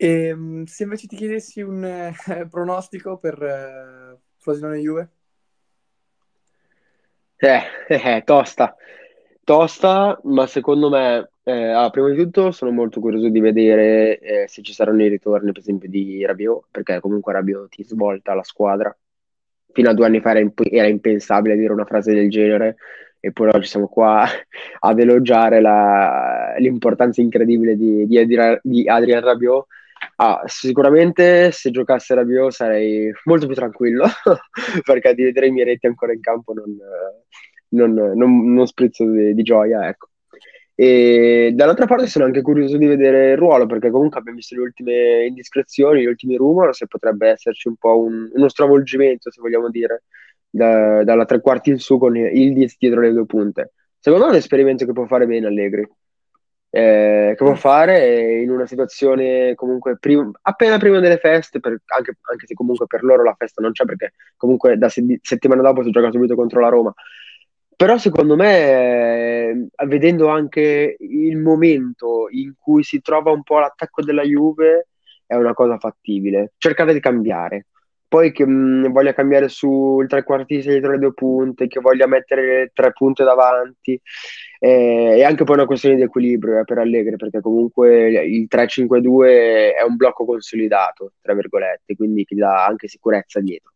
E, 0.03 0.27
ehm, 0.27 0.65
se 0.65 0.83
invece 0.83 1.07
ti 1.07 1.15
chiedessi 1.15 1.61
un 1.61 1.85
eh, 1.85 2.13
pronostico 2.51 3.19
per 3.19 3.41
eh, 3.41 4.19
Frosinone 4.37 4.79
Juve? 4.79 5.11
Eh, 7.37 7.63
eh, 7.87 8.23
tosta. 8.25 8.75
Tosta, 9.45 10.19
ma 10.25 10.49
secondo 10.49 10.91
me, 10.91 11.31
eh, 11.45 11.71
ah, 11.71 11.89
prima 11.91 12.09
di 12.09 12.17
tutto 12.17 12.51
sono 12.51 12.73
molto 12.73 12.99
curioso 12.99 13.29
di 13.29 13.39
vedere 13.39 14.19
eh, 14.19 14.49
se 14.49 14.63
ci 14.63 14.73
saranno 14.73 15.05
i 15.05 15.09
ritorni, 15.09 15.53
per 15.53 15.61
esempio, 15.61 15.89
di 15.89 16.27
Rabiot, 16.27 16.65
perché 16.73 16.99
comunque 16.99 17.33
Rabiot 17.33 17.69
ti 17.69 17.85
svolta 17.85 18.35
la 18.35 18.43
squadra. 18.43 18.97
Fino 19.73 19.89
a 19.89 19.95
due 19.95 20.07
anni 20.07 20.21
fa 20.21 20.31
era, 20.31 20.41
imp- 20.41 20.69
era 20.69 20.89
impensabile 20.89 21.57
dire 21.57 21.73
una 21.73 21.85
frase 21.85 22.13
del 22.13 22.29
genere, 22.29 22.77
eppure 23.21 23.51
oggi 23.55 23.69
siamo 23.69 23.87
qua 23.87 24.27
ad 24.81 24.99
elogiare 24.99 25.61
la- 25.61 26.57
l'importanza 26.59 27.21
incredibile 27.21 27.77
di, 27.77 28.05
di, 28.09 28.19
Adrian, 28.19 28.59
di 28.65 28.89
Adrian 28.89 29.23
Rabiot 29.23 29.67
Ah, 30.17 30.43
sicuramente 30.47 31.53
se 31.53 31.71
giocasse 31.71 32.15
Rabiot 32.15 32.51
sarei 32.51 33.13
molto 33.25 33.47
più 33.47 33.55
tranquillo 33.55 34.05
perché 34.85 35.15
di 35.15 35.25
vedere 35.25 35.47
i 35.47 35.51
miei 35.51 35.67
reti 35.67 35.87
ancora 35.87 36.13
in 36.13 36.21
campo 36.21 36.53
non, 36.53 36.77
non, 37.69 37.93
non, 38.17 38.53
non 38.53 38.67
sprizzo 38.67 39.05
di, 39.05 39.35
di, 39.35 39.43
gioia, 39.43 39.89
ecco. 39.89 40.09
E 40.75 41.53
dall'altra 41.55 41.87
parte 41.87 42.07
sono 42.07 42.25
anche 42.25 42.43
curioso 42.43 42.77
di 42.77 42.87
vedere 42.87 43.33
il 43.33 43.37
ruolo 43.37 43.67
perché 43.67 43.91
comunque 43.91 44.19
abbiamo 44.19 44.39
visto 44.39 44.55
le 44.57 44.63
ultime 44.63 45.27
indiscrezioni, 45.27 46.03
gli 46.03 46.07
ultimi 46.07 46.37
rumor, 46.37 46.75
se 46.75 46.87
potrebbe 46.87 47.29
esserci 47.29 47.69
un 47.69 47.77
po' 47.77 48.01
un, 48.01 48.29
uno 48.33 48.49
stravolgimento, 48.49 49.31
se 49.31 49.41
vogliamo 49.41 49.71
dire, 49.71 50.05
da, 50.49 51.05
dalla 51.05 51.25
tre 51.25 51.41
quarti 51.41 51.71
in 51.71 51.79
su 51.79 51.99
con 51.99 52.17
il 52.17 52.53
10 52.55 52.77
dietro 52.79 53.01
le 53.01 53.13
due 53.13 53.27
punte. 53.27 53.73
Secondo 53.99 54.25
me 54.25 54.31
è 54.33 54.35
un 54.35 54.41
esperimento 54.41 54.85
che 54.85 54.93
può 54.93 55.07
fare 55.07 55.27
bene 55.27 55.47
Allegri 55.47 55.89
eh, 56.75 57.35
che 57.37 57.45
può 57.45 57.55
fare 57.55 58.41
in 58.41 58.51
una 58.51 58.65
situazione 58.65 59.55
comunque 59.55 59.99
prim- 59.99 60.39
appena 60.41 60.79
prima 60.79 61.01
delle 61.01 61.19
feste, 61.19 61.61
per, 61.61 61.79
anche, 61.95 62.17
anche, 62.23 62.47
se 62.47 62.55
comunque 62.55 62.87
per 62.87 63.03
loro 63.03 63.23
la 63.23 63.35
festa 63.37 63.61
non 63.61 63.73
c'è 63.73 63.85
perché 63.85 64.15
comunque 64.39 64.79
da 64.79 64.89
se- 64.89 65.19
settimana 65.21 65.61
dopo 65.61 65.83
si 65.83 65.91
gioca 65.91 66.11
subito 66.11 66.35
contro 66.35 66.61
la 66.61 66.69
Roma. 66.69 66.95
Però 67.77 67.99
secondo 67.99 68.37
me, 68.37 69.51
eh, 69.51 69.87
vedendo 69.87 70.29
anche 70.29 70.97
il 70.99 71.37
momento 71.37 72.29
in 72.31 72.55
cui 72.59 72.83
si 72.85 73.03
trova 73.03 73.33
un 73.33 73.43
po' 73.43 73.59
l'attacco 73.59 74.03
della 74.03 74.23
Juve, 74.23 74.89
è 75.27 75.35
una 75.35 75.53
cosa 75.53 75.77
fattibile. 75.79 76.53
Cercate 76.57 76.95
di 76.95 77.01
cambiare. 77.01 77.67
Poi 78.13 78.31
che 78.31 78.45
mh, 78.47 78.89
mm, 78.89 78.93
voglia 78.93 79.15
cambiare 79.15 79.49
sul 79.49 80.07
trequartista 80.07 80.71
dietro 80.71 80.91
le 80.93 80.99
due 80.99 81.15
punte, 81.15 81.67
che 81.67 81.81
voglia 81.81 82.07
mettere 82.07 82.71
tre 82.75 82.93
punte 82.93 83.25
davanti, 83.25 83.99
eh, 84.59 85.15
è 85.17 85.23
anche 85.23 85.45
poi 85.45 85.57
una 85.57 85.65
questione 85.65 85.97
di 85.97 86.03
equilibrio 86.03 86.61
eh, 86.61 86.65
per 86.65 86.77
Allegri, 86.77 87.17
perché 87.17 87.41
comunque 87.41 88.11
il 88.23 88.49
3-5-2 88.51 89.75
è 89.75 89.83
un 89.83 89.97
blocco 89.97 90.27
consolidato, 90.27 91.15
tra 91.23 91.33
virgolette, 91.33 91.97
quindi 91.97 92.25
ti 92.25 92.35
dà 92.35 92.67
anche 92.67 92.87
sicurezza 92.87 93.41
dietro. 93.41 93.73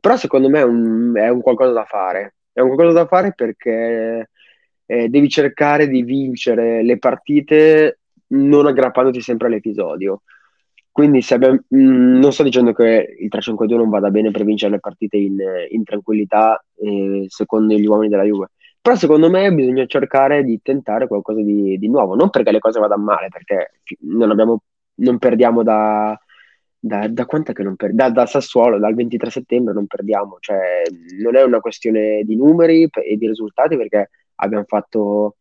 Però 0.00 0.16
secondo 0.16 0.48
me 0.48 0.60
è 0.60 0.64
un, 0.64 1.12
è 1.14 1.28
un 1.28 1.42
qualcosa 1.42 1.72
da 1.72 1.84
fare, 1.84 2.36
è 2.54 2.60
un 2.60 2.68
qualcosa 2.68 3.02
da 3.02 3.06
fare 3.06 3.34
perché 3.34 4.30
eh, 4.86 5.08
devi 5.10 5.28
cercare 5.28 5.88
di 5.88 6.02
vincere 6.04 6.82
le 6.82 6.96
partite 6.96 7.98
non 8.28 8.66
aggrappandoti 8.66 9.20
sempre 9.20 9.48
all'episodio. 9.48 10.22
Quindi 10.98 11.24
abbiamo, 11.30 11.60
mh, 11.68 11.78
mm, 11.78 12.18
non 12.18 12.32
sto 12.32 12.42
dicendo 12.42 12.72
che 12.72 13.14
il 13.20 13.28
3-5-2 13.28 13.76
non 13.76 13.88
vada 13.88 14.10
bene 14.10 14.32
per 14.32 14.42
vincere 14.44 14.72
le 14.72 14.80
partite 14.80 15.16
in, 15.16 15.38
in 15.70 15.84
tranquillità, 15.84 16.60
eh, 16.74 17.24
secondo 17.28 17.74
gli 17.74 17.86
uomini 17.86 18.08
della 18.08 18.24
Juve 18.24 18.48
però 18.80 18.96
secondo 18.96 19.30
me 19.30 19.52
bisogna 19.52 19.86
cercare 19.86 20.42
di 20.42 20.60
tentare 20.60 21.06
qualcosa 21.06 21.40
di, 21.40 21.78
di 21.78 21.88
nuovo, 21.88 22.16
non 22.16 22.30
perché 22.30 22.50
le 22.50 22.58
cose 22.58 22.80
vadano 22.80 23.04
male, 23.04 23.28
perché 23.28 23.74
non, 24.00 24.30
abbiamo, 24.30 24.62
non 24.94 25.18
perdiamo 25.18 25.62
da, 25.62 26.18
da, 26.76 27.06
da 27.06 27.26
quant'è 27.26 27.52
che 27.52 27.62
non 27.62 27.76
perdiamo? 27.76 28.10
Da, 28.12 28.20
da, 28.22 28.26
Sassuolo, 28.26 28.78
dal 28.78 28.94
23 28.94 29.30
settembre 29.30 29.74
non 29.74 29.86
perdiamo, 29.86 30.38
cioè 30.40 30.82
non 31.20 31.36
è 31.36 31.42
una 31.44 31.60
questione 31.60 32.22
di 32.24 32.34
numeri 32.34 32.88
e 32.90 33.16
di 33.16 33.26
risultati 33.28 33.76
perché 33.76 34.10
abbiamo 34.36 34.64
fatto 34.66 35.36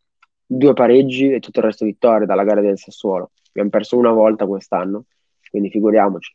due 0.46 0.74
pareggi 0.74 1.32
e 1.32 1.40
tutto 1.40 1.60
il 1.60 1.66
resto 1.66 1.86
vittorie 1.86 2.28
dalla 2.28 2.44
gara 2.44 2.62
del 2.62 2.78
Sassuolo. 2.78 3.32
Abbiamo 3.50 3.70
perso 3.70 3.98
una 3.98 4.12
volta 4.12 4.46
quest'anno, 4.46 5.06
quindi 5.50 5.70
figuriamoci. 5.70 6.34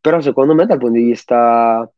Però 0.00 0.20
secondo 0.20 0.54
me 0.54 0.66
dal 0.66 0.78
punto 0.78 0.98
di 0.98 1.04
vista 1.04 1.90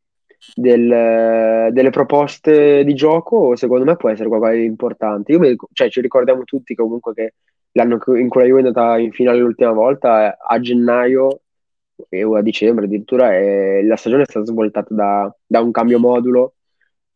del, 0.55 1.71
delle 1.73 1.91
proposte 1.91 2.85
di 2.85 2.95
gioco, 2.95 3.57
secondo 3.57 3.85
me 3.85 3.97
può 3.97 4.11
essere 4.11 4.29
qualcosa 4.29 4.53
di 4.53 4.65
importante. 4.65 5.33
Io 5.33 5.39
mi, 5.41 5.55
cioè, 5.73 5.91
ci 5.91 6.01
ricordiamo 6.01 6.45
tutti 6.45 6.75
comunque 6.75 7.15
che 7.15 7.35
l'anno 7.73 7.99
in 8.17 8.29
cui 8.29 8.41
la 8.43 8.47
Juve 8.47 8.63
è 8.63 8.67
andata 8.67 8.99
in 8.99 9.13
finale 9.13 9.39
l'ultima 9.39 9.73
volta, 9.73 10.37
a 10.39 10.61
gennaio 10.61 11.41
o 11.97 12.37
a 12.37 12.43
dicembre 12.43 12.85
addirittura, 12.85 13.35
e 13.37 13.85
la 13.85 13.97
stagione 13.97 14.23
è 14.23 14.27
stata 14.27 14.47
svoltata 14.47 14.95
da, 14.95 15.35
da 15.47 15.61
un 15.61 15.71
cambio 15.71 15.99
modulo 15.99 16.55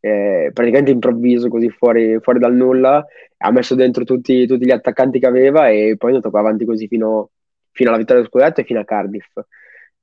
eh, 0.01 0.49
praticamente 0.53 0.91
improvviso, 0.91 1.47
così 1.47 1.69
fuori, 1.69 2.19
fuori, 2.19 2.39
dal 2.39 2.55
nulla. 2.55 3.05
Ha 3.37 3.51
messo 3.51 3.75
dentro 3.75 4.03
tutti, 4.03 4.45
tutti, 4.45 4.65
gli 4.65 4.71
attaccanti 4.71 5.19
che 5.19 5.27
aveva 5.27 5.69
e 5.69 5.95
poi 5.97 6.11
è 6.11 6.15
andato 6.15 6.35
avanti 6.35 6.65
così 6.65 6.87
fino, 6.87 7.29
fino 7.71 7.89
alla 7.89 7.97
vittoria 7.97 8.21
dello 8.21 8.33
scudetto 8.33 8.61
e 8.61 8.63
fino 8.63 8.79
a 8.79 8.85
Cardiff. 8.85 9.39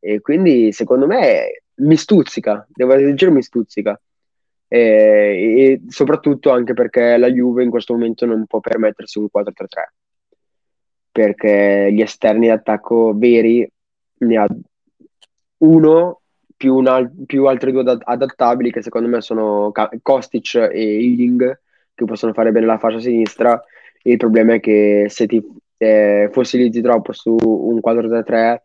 E 0.01 0.21
quindi 0.21 0.73
secondo 0.73 1.07
me 1.07 1.63
mi 1.77 1.97
stuzzica, 1.97 2.67
devo 2.69 2.95
dire 2.95 3.31
mi 3.31 3.43
stuzzica. 3.43 4.01
E, 4.71 4.79
e, 4.79 5.81
soprattutto 5.89 6.51
anche 6.51 6.75
perché 6.75 7.17
la 7.17 7.31
Juve 7.31 7.63
in 7.63 7.71
questo 7.71 7.95
momento 7.95 8.27
non 8.27 8.45
può 8.47 8.61
permettersi 8.61 9.19
un 9.19 9.29
4-3-3 9.35 9.53
perché 11.11 11.89
gli 11.91 12.01
esterni 12.03 12.49
d'attacco 12.49 13.13
veri 13.17 13.69
ne 14.19 14.37
ha 14.37 14.47
uno 15.59 16.21
più, 16.57 16.77
una, 16.77 17.11
più 17.27 17.47
altri 17.47 17.73
due 17.73 17.99
adattabili 17.99 18.71
che 18.71 18.83
secondo 18.83 19.09
me 19.09 19.21
sono 19.21 19.73
Kostic 20.03 20.55
e 20.55 20.71
Ealing 20.71 21.61
che 21.95 22.05
possono 22.05 22.33
fare 22.33 22.53
bene 22.53 22.67
la 22.67 22.79
fascia 22.79 23.01
sinistra 23.01 23.61
il 24.03 24.17
problema 24.17 24.55
è 24.55 24.61
che 24.61 25.07
se 25.09 25.27
ti 25.27 25.43
eh, 25.79 26.29
fossilizzi 26.33 26.81
troppo 26.83 27.13
su 27.13 27.37
un 27.41 27.81
4-3-3 27.83 28.59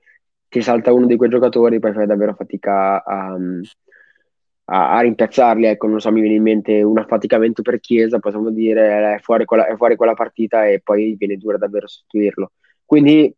ti 0.49 0.61
salta 0.61 0.93
uno 0.93 1.07
di 1.07 1.15
quei 1.15 1.29
giocatori, 1.29 1.79
poi 1.79 1.93
fai 1.93 2.05
davvero 2.05 2.33
fatica 2.35 3.03
a, 3.03 3.35
a, 4.65 4.95
a 4.95 4.99
rimpiazzarli. 5.01 5.65
Ecco, 5.65 5.87
non 5.87 5.99
so, 5.99 6.11
mi 6.11 6.21
viene 6.21 6.35
in 6.35 6.43
mente 6.43 6.81
un 6.83 6.97
affaticamento 6.99 7.61
per 7.63 7.79
Chiesa, 7.79 8.19
possiamo 8.19 8.51
dire, 8.51 9.15
è 9.15 9.19
fuori 9.19 9.45
quella, 9.45 9.65
è 9.65 9.75
fuori 9.75 9.95
quella 9.95 10.13
partita 10.13 10.67
e 10.67 10.79
poi 10.81 11.15
viene 11.17 11.37
dura 11.37 11.57
davvero 11.57 11.87
sostituirlo. 11.87 12.51
Quindi 12.85 13.35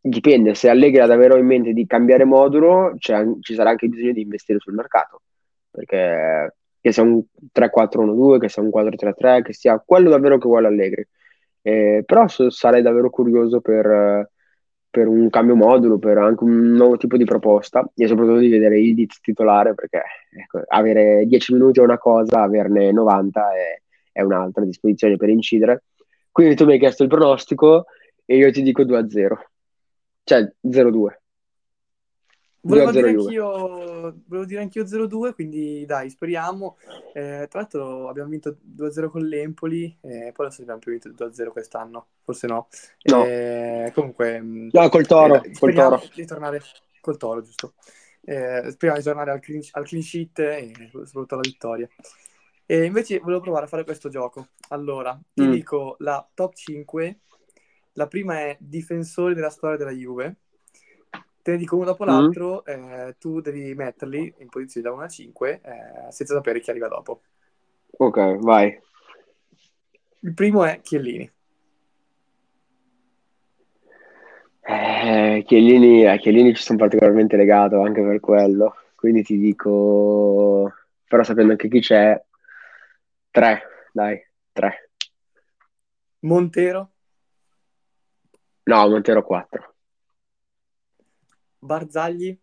dipende, 0.00 0.54
se 0.54 0.68
Allegri 0.68 1.00
ha 1.00 1.06
davvero 1.06 1.36
in 1.36 1.46
mente 1.46 1.72
di 1.72 1.86
cambiare 1.86 2.24
modulo, 2.24 2.94
ci 2.98 3.54
sarà 3.54 3.70
anche 3.70 3.88
bisogno 3.88 4.12
di 4.12 4.20
investire 4.20 4.60
sul 4.60 4.74
mercato, 4.74 5.22
perché 5.70 6.54
che 6.82 6.92
sia 6.92 7.04
un 7.04 7.22
3-4-1-2, 7.54 8.38
che 8.38 8.48
sia 8.48 8.60
un 8.62 8.70
4-3-3, 8.70 9.42
che 9.42 9.52
sia 9.52 9.80
quello 9.84 10.10
davvero 10.10 10.36
che 10.38 10.48
vuole 10.48 10.66
Allegri. 10.66 11.06
Eh, 11.62 12.02
però 12.04 12.26
sarei 12.26 12.82
davvero 12.82 13.08
curioso 13.08 13.60
per, 13.60 14.28
per, 14.90 15.06
un 15.06 15.30
cambio 15.30 15.54
modulo, 15.54 15.98
per 15.98 16.18
anche 16.18 16.42
un 16.44 16.72
nuovo 16.72 16.96
tipo 16.96 17.16
di 17.16 17.24
proposta 17.24 17.88
e 17.94 18.06
soprattutto 18.08 18.38
di 18.38 18.48
vedere 18.48 18.80
Idiz 18.80 19.20
titolare 19.20 19.74
perché 19.74 20.02
ecco, 20.36 20.62
avere 20.68 21.24
10 21.26 21.52
minuti 21.54 21.78
è 21.80 21.82
una 21.84 21.98
cosa, 21.98 22.42
averne 22.42 22.90
90 22.90 23.52
è, 23.54 23.82
è 24.12 24.22
un'altra 24.22 24.64
disposizione 24.64 25.16
per 25.16 25.28
incidere. 25.28 25.84
Quindi 26.30 26.56
tu 26.56 26.64
mi 26.64 26.72
hai 26.72 26.78
chiesto 26.78 27.04
il 27.04 27.08
pronostico 27.08 27.86
e 28.24 28.36
io 28.36 28.50
ti 28.50 28.62
dico 28.62 28.82
2-0, 28.82 29.36
cioè 30.24 30.52
0-2. 30.60 31.21
Volevo 32.64 32.92
dire, 32.92 33.08
anch'io, 33.08 34.14
volevo 34.26 34.44
dire 34.44 34.60
anch'io 34.60 34.84
0-2, 34.84 35.34
quindi 35.34 35.84
dai, 35.84 36.10
speriamo. 36.10 36.76
Eh, 37.12 37.48
tra 37.50 37.60
l'altro 37.60 38.08
abbiamo 38.08 38.28
vinto 38.28 38.58
2-0 38.76 39.08
con 39.08 39.26
l'Empoli, 39.26 39.98
e 40.00 40.30
poi 40.32 40.46
adesso 40.46 40.62
abbiamo 40.62 40.78
più 40.78 40.92
vinto 40.92 41.08
2-0 41.08 41.48
quest'anno, 41.48 42.06
forse 42.22 42.46
no. 42.46 42.68
no. 43.04 43.24
Eh, 43.24 43.90
comunque... 43.92 44.40
Mm, 44.40 44.68
no, 44.70 44.88
col 44.90 45.06
Toro. 45.06 45.42
Eh, 45.42 45.52
col 45.58 45.74
toro. 45.74 46.02
di 46.14 46.24
tornare 46.24 46.60
col 47.00 47.16
Toro, 47.16 47.42
giusto. 47.42 47.74
Eh, 48.24 48.70
speriamo 48.70 49.00
di 49.00 49.04
tornare 49.04 49.32
al 49.32 49.40
clean, 49.40 49.62
al 49.72 49.84
clean 49.84 50.04
sheet 50.04 50.38
e 50.38 50.72
soprattutto 50.92 51.34
alla 51.34 51.42
vittoria. 51.42 51.88
E 52.64 52.84
invece 52.84 53.18
volevo 53.18 53.40
provare 53.40 53.64
a 53.64 53.68
fare 53.68 53.82
questo 53.82 54.08
gioco. 54.08 54.50
Allora, 54.68 55.20
ti 55.34 55.42
mm. 55.42 55.50
dico 55.50 55.96
la 55.98 56.24
top 56.32 56.54
5. 56.54 57.18
La 57.94 58.06
prima 58.06 58.38
è 58.38 58.56
difensori 58.60 59.34
della 59.34 59.50
storia 59.50 59.76
della 59.76 59.90
Juve 59.90 60.36
te 61.42 61.50
ne 61.52 61.56
dico 61.56 61.76
uno 61.76 61.84
dopo 61.84 62.04
mm. 62.04 62.06
l'altro, 62.06 62.64
mm. 62.68 62.92
eh, 62.92 63.16
tu 63.18 63.40
devi 63.40 63.74
metterli 63.74 64.34
in 64.38 64.48
posizione 64.48 64.88
da 64.88 64.94
1 64.94 65.02
a 65.02 65.08
5 65.08 65.60
eh, 65.62 66.12
senza 66.12 66.34
sapere 66.34 66.60
chi 66.60 66.70
arriva 66.70 66.88
dopo. 66.88 67.22
Ok, 67.98 68.38
vai. 68.38 68.80
Il 70.20 70.34
primo 70.34 70.64
è 70.64 70.80
Chiellini. 70.80 71.30
Eh, 74.64 75.42
Chiellini, 75.44 76.06
a 76.06 76.16
Chiellini 76.16 76.54
ci 76.54 76.62
sono 76.62 76.78
particolarmente 76.78 77.36
legato 77.36 77.82
anche 77.82 78.00
per 78.00 78.20
quello, 78.20 78.76
quindi 78.94 79.24
ti 79.24 79.36
dico, 79.36 80.72
però 81.08 81.24
sapendo 81.24 81.50
anche 81.50 81.68
chi 81.68 81.80
c'è, 81.80 82.22
3, 83.30 83.62
dai, 83.92 84.24
3. 84.52 84.90
Montero? 86.20 86.90
No, 88.64 88.88
Montero 88.88 89.24
4. 89.24 89.71
Barzagli? 91.62 92.36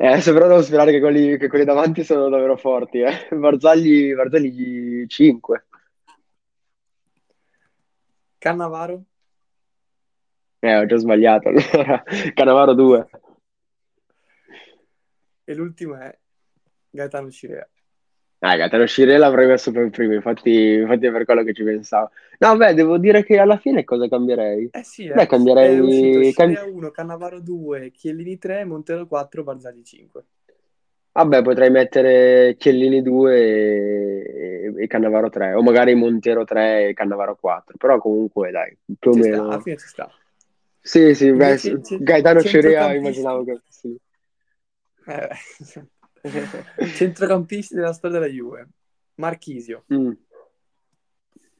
Eh, 0.00 0.06
adesso 0.06 0.32
però 0.32 0.48
devo 0.48 0.62
sperare 0.62 0.90
che 0.90 0.98
quelli, 0.98 1.36
che 1.36 1.48
quelli 1.48 1.64
davanti 1.64 2.02
sono 2.02 2.28
davvero 2.28 2.56
forti. 2.56 2.98
Eh. 2.98 3.28
Barzagli, 3.34 4.12
Barzagli 4.12 5.06
5. 5.06 5.66
Cannavaro? 8.38 9.04
Eh, 10.58 10.76
ho 10.76 10.86
già 10.86 10.96
sbagliato. 10.96 11.50
Cannavaro 12.34 12.74
2. 12.74 13.08
E 15.44 15.54
l'ultimo 15.54 15.96
è 15.96 16.18
Gaetano 16.90 17.30
Cirea. 17.30 17.68
Gaetano 18.38 18.86
Scirella 18.86 19.26
l'avrei 19.26 19.48
messo 19.48 19.72
per 19.72 19.90
primo, 19.90 20.14
infatti, 20.14 20.74
infatti 20.74 21.06
è 21.06 21.10
per 21.10 21.24
quello 21.24 21.42
che 21.42 21.52
ci 21.52 21.64
pensavo. 21.64 22.10
No, 22.38 22.56
beh, 22.56 22.74
devo 22.74 22.96
dire 22.98 23.24
che 23.24 23.38
alla 23.38 23.58
fine 23.58 23.82
cosa 23.82 24.08
cambierei? 24.08 24.68
Eh 24.70 24.84
sì, 24.84 25.08
beh, 25.08 25.22
eh, 25.22 25.26
cambierei... 25.26 25.76
è 25.76 25.80
uscito 25.80 26.22
Scirea 26.22 26.64
1, 26.64 26.90
Cannavaro 26.90 27.40
2, 27.40 27.90
Chiellini 27.90 28.38
3, 28.38 28.64
Montero 28.64 29.06
4, 29.06 29.42
Barzagli 29.42 29.82
5. 29.82 30.24
Vabbè, 31.10 31.42
potrei 31.42 31.68
mettere 31.70 32.54
Chiellini 32.56 33.02
2 33.02 33.36
e, 33.36 34.74
e 34.76 34.86
Cannavaro 34.86 35.30
3, 35.30 35.54
o 35.54 35.62
magari 35.62 35.96
Montero 35.96 36.44
3 36.44 36.88
e 36.88 36.92
Cannavaro 36.94 37.34
4, 37.34 37.76
però 37.76 37.98
comunque 37.98 38.52
dai, 38.52 38.76
più 38.98 39.10
o 39.10 39.14
ci 39.14 39.20
meno... 39.20 39.34
Sta, 39.34 39.42
alla 39.42 39.60
fine 39.60 39.76
ci 39.78 39.88
sta. 39.88 40.12
Sì, 40.80 41.14
sì, 41.14 41.32
beh, 41.32 41.80
Gaetano 41.98 42.40
Scirea 42.40 42.94
immaginavo 42.94 43.42
che... 43.42 43.60
Sì. 43.68 43.96
Eh, 45.06 45.28
Centrocampisti 46.94 47.74
della 47.74 47.92
storia 47.92 48.18
della 48.18 48.32
Juve. 48.32 48.68
Marchisio. 49.14 49.84
Mm. 49.92 50.10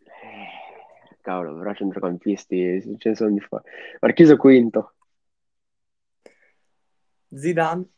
Eh, 0.04 1.16
cavolo, 1.20 1.56
però 1.58 1.74
centrocampisti 1.74 2.96
ce 2.98 3.08
ne 3.08 3.14
sono 3.14 3.30
di 3.30 3.40
fuori. 3.40 3.64
Marchisio 4.00 4.36
quinto. 4.36 4.94
Zidane. 7.28 7.88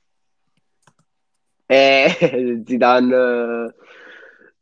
Eh, 1.66 2.62
Zidane... 2.64 3.74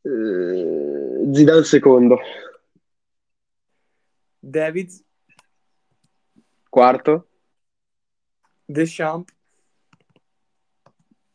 Eh, 0.02 1.28
Zidane 1.32 1.64
secondo. 1.64 2.18
Davids. 4.38 5.04
Quarto. 6.68 7.28
Deschamps 8.66 9.37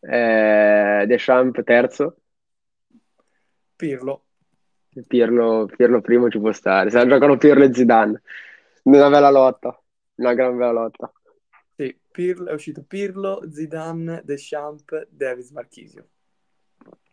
eh, 0.09 1.05
Deschamps 1.07 1.63
terzo, 1.63 2.17
Pirlo. 3.75 4.25
Pirlo, 5.07 5.67
Pirlo 5.75 6.01
primo 6.01 6.29
ci 6.29 6.39
può 6.39 6.51
stare, 6.51 6.89
se 6.91 7.05
giocano 7.07 7.37
Pirlo 7.37 7.63
e 7.63 7.73
Zidane, 7.73 8.21
una 8.83 9.09
bella 9.09 9.31
lotta, 9.31 9.81
una 10.15 10.33
gran 10.33 10.55
bella 10.55 10.71
lotta. 10.71 11.11
Sì, 11.75 11.97
Pirlo, 12.11 12.49
è 12.49 12.53
uscito 12.53 12.83
Pirlo, 12.87 13.41
Zidane, 13.49 14.21
Deschamps, 14.23 15.07
Davis, 15.09 15.49
Marchisio. 15.49 16.07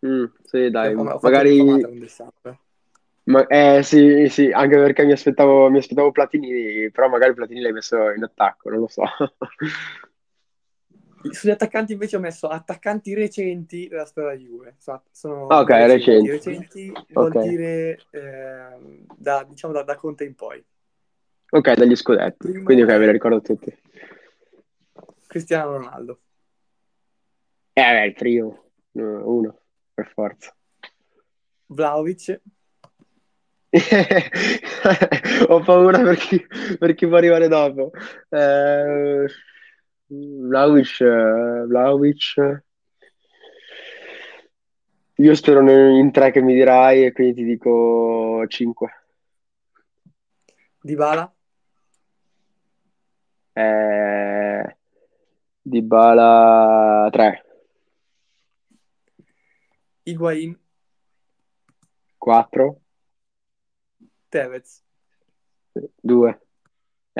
Mm, 0.06 0.24
sì, 0.44 0.70
dai, 0.70 0.94
ho, 0.94 1.02
ho 1.02 1.18
magari... 1.22 1.58
Eh. 1.58 2.58
Ma, 3.22 3.46
eh 3.46 3.82
sì, 3.82 4.28
sì, 4.28 4.50
anche 4.50 4.76
perché 4.76 5.04
mi 5.04 5.12
aspettavo, 5.12 5.70
mi 5.70 5.78
aspettavo 5.78 6.10
Platini, 6.10 6.90
però 6.90 7.08
magari 7.08 7.32
Platini 7.34 7.60
l'hai 7.60 7.72
messo 7.72 8.10
in 8.10 8.24
attacco, 8.24 8.70
non 8.70 8.80
lo 8.80 8.88
so. 8.88 9.02
Sugli 11.28 11.50
attaccanti 11.50 11.92
invece 11.92 12.16
ho 12.16 12.20
messo 12.20 12.48
attaccanti 12.48 13.12
recenti 13.14 13.88
della 13.88 14.06
storia 14.06 14.38
Juve. 14.38 14.76
Sono 15.10 15.46
ok, 15.46 15.68
recenti. 15.68 16.30
Recenti, 16.30 16.92
vuol 17.10 17.26
okay. 17.26 17.48
dire 17.48 17.98
eh, 18.10 19.04
da, 19.16 19.44
diciamo 19.46 19.74
da, 19.74 19.82
da, 19.82 19.96
Conte 19.96 20.24
in 20.24 20.34
poi. 20.34 20.64
Ok, 21.50 21.74
dagli 21.74 21.94
scudetti. 21.94 22.48
Primo 22.48 22.64
Quindi 22.64 22.82
ok, 22.84 22.88
ve 22.88 23.06
li 23.06 23.12
ricordo 23.12 23.40
tutti. 23.42 23.76
Cristiano 25.26 25.76
Ronaldo. 25.76 26.20
Eh, 27.74 27.82
beh, 27.82 28.06
il 28.06 28.14
primo. 28.14 28.64
Uno, 28.92 29.60
per 29.92 30.08
forza. 30.08 30.54
Vlaovic. 31.66 32.40
ho 35.46 35.60
paura 35.60 36.00
per 36.00 36.16
chi, 36.16 36.44
per 36.78 36.94
chi 36.94 37.06
può 37.06 37.16
arrivare 37.16 37.46
dopo. 37.46 37.92
Eh... 38.30 39.26
Vlaovic, 40.12 41.04
Vlaovic. 41.68 42.64
Io 45.14 45.34
spero 45.34 45.60
in 45.70 46.10
tre 46.10 46.32
che 46.32 46.40
mi 46.40 46.54
dirai 46.54 47.04
e 47.04 47.12
quindi 47.12 47.34
ti 47.34 47.44
dico 47.44 48.44
5. 48.48 49.04
Dybala? 50.80 51.32
Eh, 53.52 54.76
Dybala 55.62 57.08
3. 57.12 57.44
Higuain? 60.02 60.58
4. 62.18 62.80
Tevez? 64.28 64.82
2. 66.00 66.40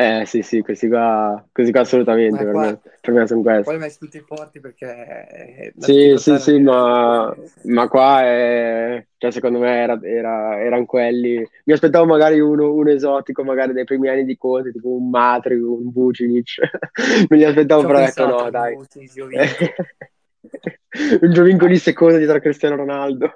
Eh 0.00 0.24
sì, 0.24 0.40
sì, 0.40 0.62
questi 0.62 0.88
qua, 0.88 1.46
questi 1.52 1.72
qua 1.72 1.82
assolutamente 1.82 2.42
per, 2.42 2.52
qua, 2.52 2.62
me, 2.62 2.80
per 3.02 3.12
me 3.12 3.26
sono 3.26 3.42
questi. 3.42 3.64
Poi 3.64 3.76
messo 3.76 3.98
tutti 4.00 4.18
forti 4.20 4.58
perché... 4.58 5.74
Sì, 5.76 6.14
sì, 6.16 6.38
sì, 6.38 6.58
ma, 6.58 7.36
ma, 7.64 7.86
qua 7.86 8.22
è, 8.22 9.04
cioè, 9.18 9.30
secondo 9.30 9.58
me 9.58 9.76
era, 9.76 10.00
era, 10.02 10.58
erano 10.58 10.86
quelli... 10.86 11.46
Mi 11.64 11.72
aspettavo 11.74 12.06
magari 12.06 12.40
uno, 12.40 12.72
uno, 12.72 12.88
esotico, 12.88 13.44
magari 13.44 13.74
dei 13.74 13.84
primi 13.84 14.08
anni 14.08 14.24
di 14.24 14.38
Conte, 14.38 14.72
tipo 14.72 14.88
un 14.88 15.10
Matri, 15.10 15.60
un 15.60 15.92
Vucinic. 15.92 16.54
Me 17.28 17.36
li 17.36 17.44
aspettavo, 17.44 17.84
però 17.84 17.98
ecco 17.98 18.24
no, 18.24 18.48
dai. 18.48 18.74
un 21.20 21.30
Giovinco 21.30 21.66
di 21.66 21.76
secondo 21.76 22.16
dietro 22.16 22.38
a 22.38 22.40
Cristiano 22.40 22.76
Ronaldo. 22.76 23.34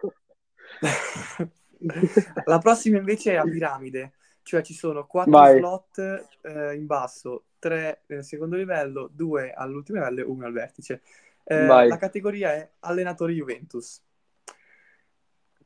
La 2.46 2.58
prossima 2.58 2.96
invece 2.96 3.32
è 3.32 3.36
a 3.36 3.42
piramide 3.42 4.12
cioè 4.44 4.62
ci 4.62 4.74
sono 4.74 5.06
quattro 5.06 5.32
Vai. 5.32 5.56
slot 5.56 6.28
eh, 6.42 6.74
in 6.74 6.86
basso, 6.86 7.46
tre 7.58 8.02
nel 8.06 8.22
secondo 8.22 8.54
livello, 8.54 9.10
due 9.12 9.52
all'ultimo 9.52 9.98
livello 9.98 10.20
e 10.20 10.24
uno 10.24 10.46
al 10.46 10.52
vertice. 10.52 11.02
Eh, 11.42 11.66
la 11.66 11.96
categoria 11.96 12.52
è 12.52 12.70
allenatori 12.80 13.34
Juventus. 13.34 14.00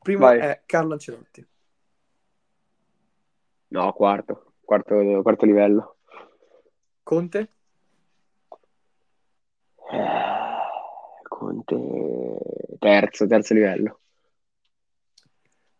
Primo 0.01 0.25
Vai. 0.25 0.39
è 0.39 0.63
Carlo 0.65 0.93
Ancelotti. 0.93 1.45
No, 3.67 3.93
quarto, 3.93 4.53
quarto, 4.61 5.21
quarto 5.21 5.45
livello. 5.45 5.97
Conte? 7.03 7.49
Eh, 9.91 11.27
Conte. 11.27 11.75
Te- 11.75 12.29
terzo, 12.79 13.27
terzo 13.27 13.53
livello. 13.53 13.99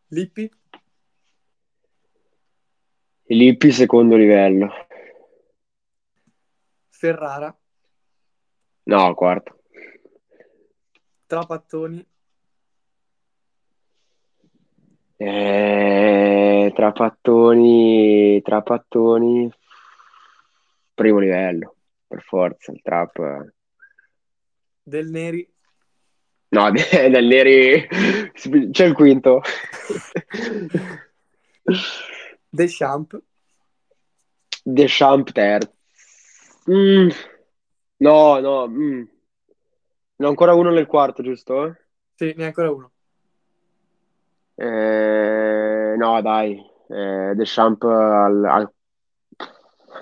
Lippi, 0.10 0.52
Lippi 3.32 3.72
secondo 3.72 4.16
livello. 4.16 4.72
Ferrara, 6.90 7.56
No, 8.86 9.14
quarto. 9.14 9.62
Trapattoni, 11.28 12.04
Eh, 15.22 16.72
trapattoni, 16.74 18.42
trapattoni, 18.42 19.52
primo 20.94 21.20
livello, 21.20 21.76
per 22.08 22.22
forza, 22.24 22.72
il 22.72 22.82
trap. 22.82 23.54
Del 24.82 25.10
Neri, 25.12 25.48
No, 26.52 26.72
del 26.72 27.28
Neri 27.28 27.88
c'è 28.72 28.86
il 28.86 28.94
quinto. 28.94 29.42
Deschamps, 32.52 33.16
Deschamps 34.66 35.34
terzo. 35.34 35.72
Mm, 36.68 37.10
No, 38.00 38.40
no. 38.40 38.68
mm. 38.68 39.08
Ne 40.18 40.26
ho 40.26 40.30
ancora 40.30 40.54
uno 40.54 40.72
nel 40.72 40.86
quarto, 40.86 41.24
giusto? 41.24 41.76
sì, 42.16 42.34
ne 42.36 42.44
è 42.44 42.46
ancora 42.48 42.72
uno. 42.72 42.92
Eh, 44.58 45.96
no, 45.98 46.22
dai. 46.22 46.58
Eh, 46.90 47.34
Deschamps 47.36 47.86
al, 47.86 48.46
al- 48.46 48.74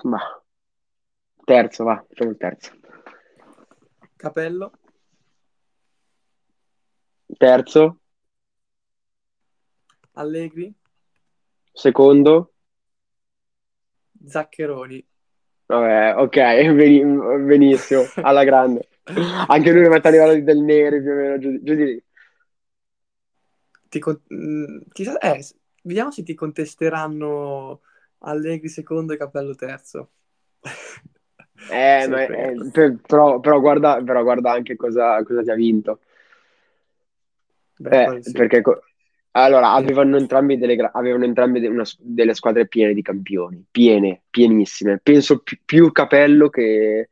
bah, 0.04 0.42
terzo, 1.44 1.84
va, 1.84 2.04
facciamo 2.08 2.30
il 2.30 2.36
terzo. 2.36 2.72
Capello, 4.16 4.72
Terzo, 7.40 8.00
Allegri, 10.14 10.74
secondo. 11.78 12.52
Zaccheroni. 14.34 15.04
Vabbè, 15.66 16.14
ok, 16.16 16.36
beni- 16.74 17.04
benissimo, 17.46 18.02
alla 18.22 18.44
grande. 18.44 18.88
Anche 19.48 19.72
lui 19.72 19.88
mette 19.88 20.08
a 20.08 20.10
livello 20.10 20.42
del 20.42 20.58
Neri 20.58 21.00
più 21.02 21.10
o 21.12 21.14
meno, 21.14 21.38
giù, 21.38 21.62
giù 21.62 21.74
di 21.74 21.84
lì. 21.84 22.02
Ti 23.90 23.98
con- 24.00 24.20
mm, 24.34 24.80
chissà, 24.92 25.18
eh, 25.18 25.42
vediamo 25.82 26.10
se 26.10 26.22
ti 26.22 26.34
contesteranno 26.34 27.80
Allegri 28.18 28.68
secondo 28.68 29.12
e 29.12 29.16
Capello 29.16 29.54
terzo. 29.54 30.10
Eh, 31.70 32.06
ma- 32.08 32.24
eh, 32.24 32.54
per- 32.72 32.96
però, 33.06 33.40
però 33.40 33.60
guarda, 33.60 34.02
però 34.02 34.22
guarda 34.22 34.52
anche 34.52 34.76
cosa, 34.76 35.22
cosa 35.22 35.42
ti 35.42 35.50
ha 35.50 35.54
vinto. 35.54 36.00
Beh, 37.78 37.92
Eh, 37.92 38.20
sì. 38.22 38.32
perché 38.32 38.60
co- 38.60 38.82
allora 39.42 39.72
avevano 39.72 40.16
entrambi 40.16 40.56
delle, 40.58 40.76
gra- 40.76 40.92
avevano 40.92 41.24
entrambi 41.24 41.60
de- 41.60 41.68
una 41.68 41.84
delle 41.98 42.34
squadre 42.34 42.66
piene 42.68 42.94
di 42.94 43.02
campioni, 43.02 43.64
piene, 43.70 44.22
pienissime. 44.30 45.00
Penso 45.02 45.40
pi- 45.40 45.60
più 45.64 45.92
Capello 45.92 46.48
che, 46.48 47.10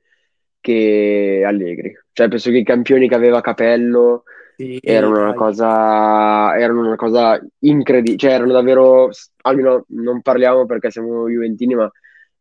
che 0.61 1.43
Allegri. 1.47 1.93
Cioè, 2.13 2.29
penso 2.29 2.51
che 2.51 2.59
i 2.59 2.65
campioni 2.65 3.09
che 3.09 3.15
aveva 3.15 3.41
Capello 3.41 4.25
Sì, 4.57 4.79
erano 4.83 5.21
una 5.21 5.35
cosa, 5.35 6.57
erano 6.59 6.81
una 6.81 6.97
cosa 6.97 7.39
incredibile. 7.61 8.17
Cioè, 8.17 8.33
erano 8.33 8.53
davvero, 8.53 9.11
almeno 9.43 9.85
non 9.89 10.23
parliamo 10.23 10.65
perché 10.67 10.91
siamo 10.91 11.29
juventini, 11.29 11.75
ma 11.75 11.91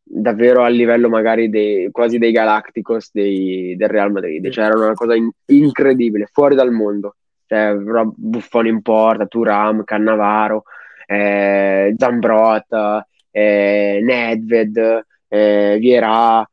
davvero 0.02 0.63
a 0.63 0.67
livello 0.67 1.10
magari 1.10 1.50
dei, 1.50 1.89
quasi 1.91 2.17
dei 2.17 2.32
Galacticos 2.32 3.10
dei- 3.12 3.76
del 3.76 3.89
Real 3.89 4.12
Madrid. 4.12 4.50
Cioè, 4.50 4.65
era 4.65 4.76
una 4.78 4.93
cosa 4.93 5.15
in- 5.15 5.30
incredibile, 5.48 6.30
fuori 6.32 6.56
dal 6.56 6.71
mondo. 6.71 7.15
Cioè, 7.47 7.73
Rob- 7.75 8.13
Buffon 8.17 8.67
in 8.67 8.81
porta, 8.81 9.25
Turam, 9.27 9.84
Cannavaro, 9.84 10.63
eh, 11.08 11.93
Zambrotta, 11.97 13.08
eh, 13.31 13.99
Nedved, 14.01 15.05
eh, 15.27 15.77
Vieira, 15.79 16.47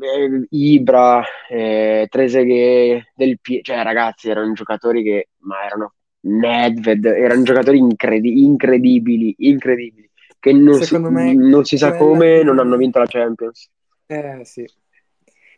eh, 0.00 0.46
Ibra, 0.50 1.22
eh, 1.48 2.06
Trezeguet, 2.10 3.12
Del 3.14 3.38
Pie- 3.40 3.62
cioè 3.62 3.82
ragazzi 3.82 4.30
erano 4.30 4.52
giocatori 4.52 5.02
che, 5.02 5.28
ma 5.40 5.64
erano 5.64 5.94
Nedved, 6.24 7.04
erano 7.04 7.42
giocatori 7.42 7.78
incredi- 7.78 8.44
incredibili, 8.44 9.34
incredibili, 9.38 10.08
che 10.38 10.52
non 10.52 10.80
si, 10.80 10.96
me 10.96 11.34
non 11.34 11.64
si 11.64 11.76
sa 11.76 11.94
come 11.96 12.38
di- 12.38 12.44
non 12.44 12.58
hanno 12.58 12.76
vinto 12.76 12.98
la 12.98 13.06
Champions. 13.06 13.68
Eh 14.06 14.44
sì. 14.44 14.64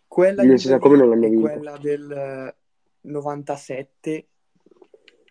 Quella 0.07 0.43
Non 0.43 0.59
si 0.59 0.69
sa 0.69 0.79
come 0.79 0.97
non 0.97 1.11
l'hanno 1.11 1.29
vinto. 1.29 1.49
quella 1.49 1.77
del 1.77 2.55
97 3.05 4.29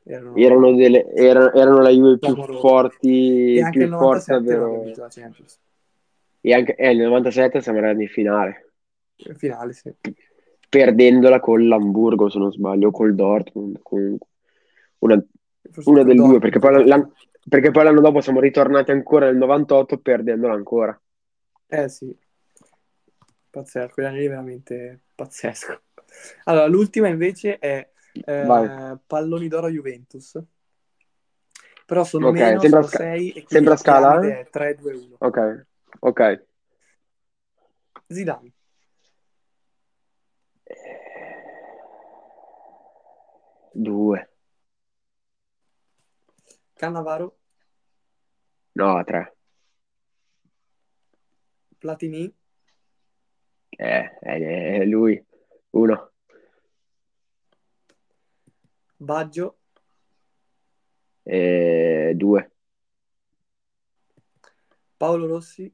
erano, 0.04 0.36
Erano, 0.36 0.76
delle, 0.76 1.12
erano, 1.14 1.54
erano 1.54 1.80
la 1.80 1.90
Juve 1.90 2.18
più 2.20 2.34
Clamoroso. 2.34 2.60
forti, 2.60 3.58
e 3.58 3.62
anche 3.62 3.80
più 3.80 3.88
il 3.88 3.94
forte 3.96 4.34
97 4.34 4.34
non 4.34 4.44
davvero. 4.44 4.66
abbiamo 4.66 4.84
vinto 4.84 5.02
la 5.02 5.08
Champions. 5.10 5.60
E 6.42 6.54
anche 6.54 6.76
eh, 6.76 6.94
nel 6.94 7.06
97 7.08 7.62
siamo 7.62 7.78
arrivati 7.80 8.02
in 8.04 8.10
finale, 8.10 8.74
In 9.26 9.36
finale, 9.36 9.74
sì. 9.74 9.94
perdendola 10.70 11.40
con 11.40 11.68
l'Hamburgo, 11.68 12.30
se 12.30 12.38
non 12.40 12.52
sbaglio, 12.52 12.92
col 12.92 13.16
Dortmund, 13.16 13.80
comunque. 13.82 14.28
Una, 15.00 15.24
una 15.86 16.04
del 16.04 16.16
due, 16.16 16.40
perché 16.40 16.60
poi, 16.60 16.86
l'anno, 16.86 17.14
perché 17.48 17.72
poi 17.72 17.84
l'anno 17.84 18.02
dopo 18.02 18.22
siamo 18.22 18.40
ritornati 18.40 18.92
ancora 18.92 19.26
nel 19.28 19.38
98 19.38 19.98
perdendola 20.00 20.54
ancora. 20.54 21.02
Eh 21.68 21.90
sì. 21.90 22.16
Pazzesco, 23.50 23.94
quegli 23.94 24.06
anni 24.08 24.28
veramente 24.28 25.02
pazzesco. 25.24 25.82
Allora, 26.46 26.68
l'ultima 26.68 27.08
invece 27.08 27.58
è 27.60 27.90
eh. 28.12 28.72
Palloni 29.06 29.48
d'oro 29.48 29.70
Juventus. 29.70 30.40
Però 31.86 32.04
sono 32.04 32.28
Ok, 32.28 32.38
meno, 32.38 32.60
sembra 32.60 32.82
sono 32.82 32.88
sca- 32.88 32.98
6 32.98 33.32
e 33.32 33.44
quindi 33.44 33.66
sembra 33.66 33.76
la 33.76 33.78
scala, 33.78 34.20
eh? 34.24 34.40
è 34.42 34.48
3, 34.50 34.76
2, 34.76 34.94
1. 34.94 35.20
Ok, 35.20 35.38
ok. 36.02 36.22
Zidane, 38.10 38.54
Due. 43.76 44.28
Cannavaro, 46.76 47.36
No, 48.82 49.04
tre. 49.06 49.24
Platini, 51.80 52.34
Eh, 53.78 54.18
è, 54.20 54.80
è 54.80 54.86
lui. 54.86 55.24
Uno. 55.72 56.12
Baggio, 59.00 59.60
Eh, 61.26 62.14
due. 62.16 62.50
Paolo 64.98 65.28
Rossi, 65.28 65.72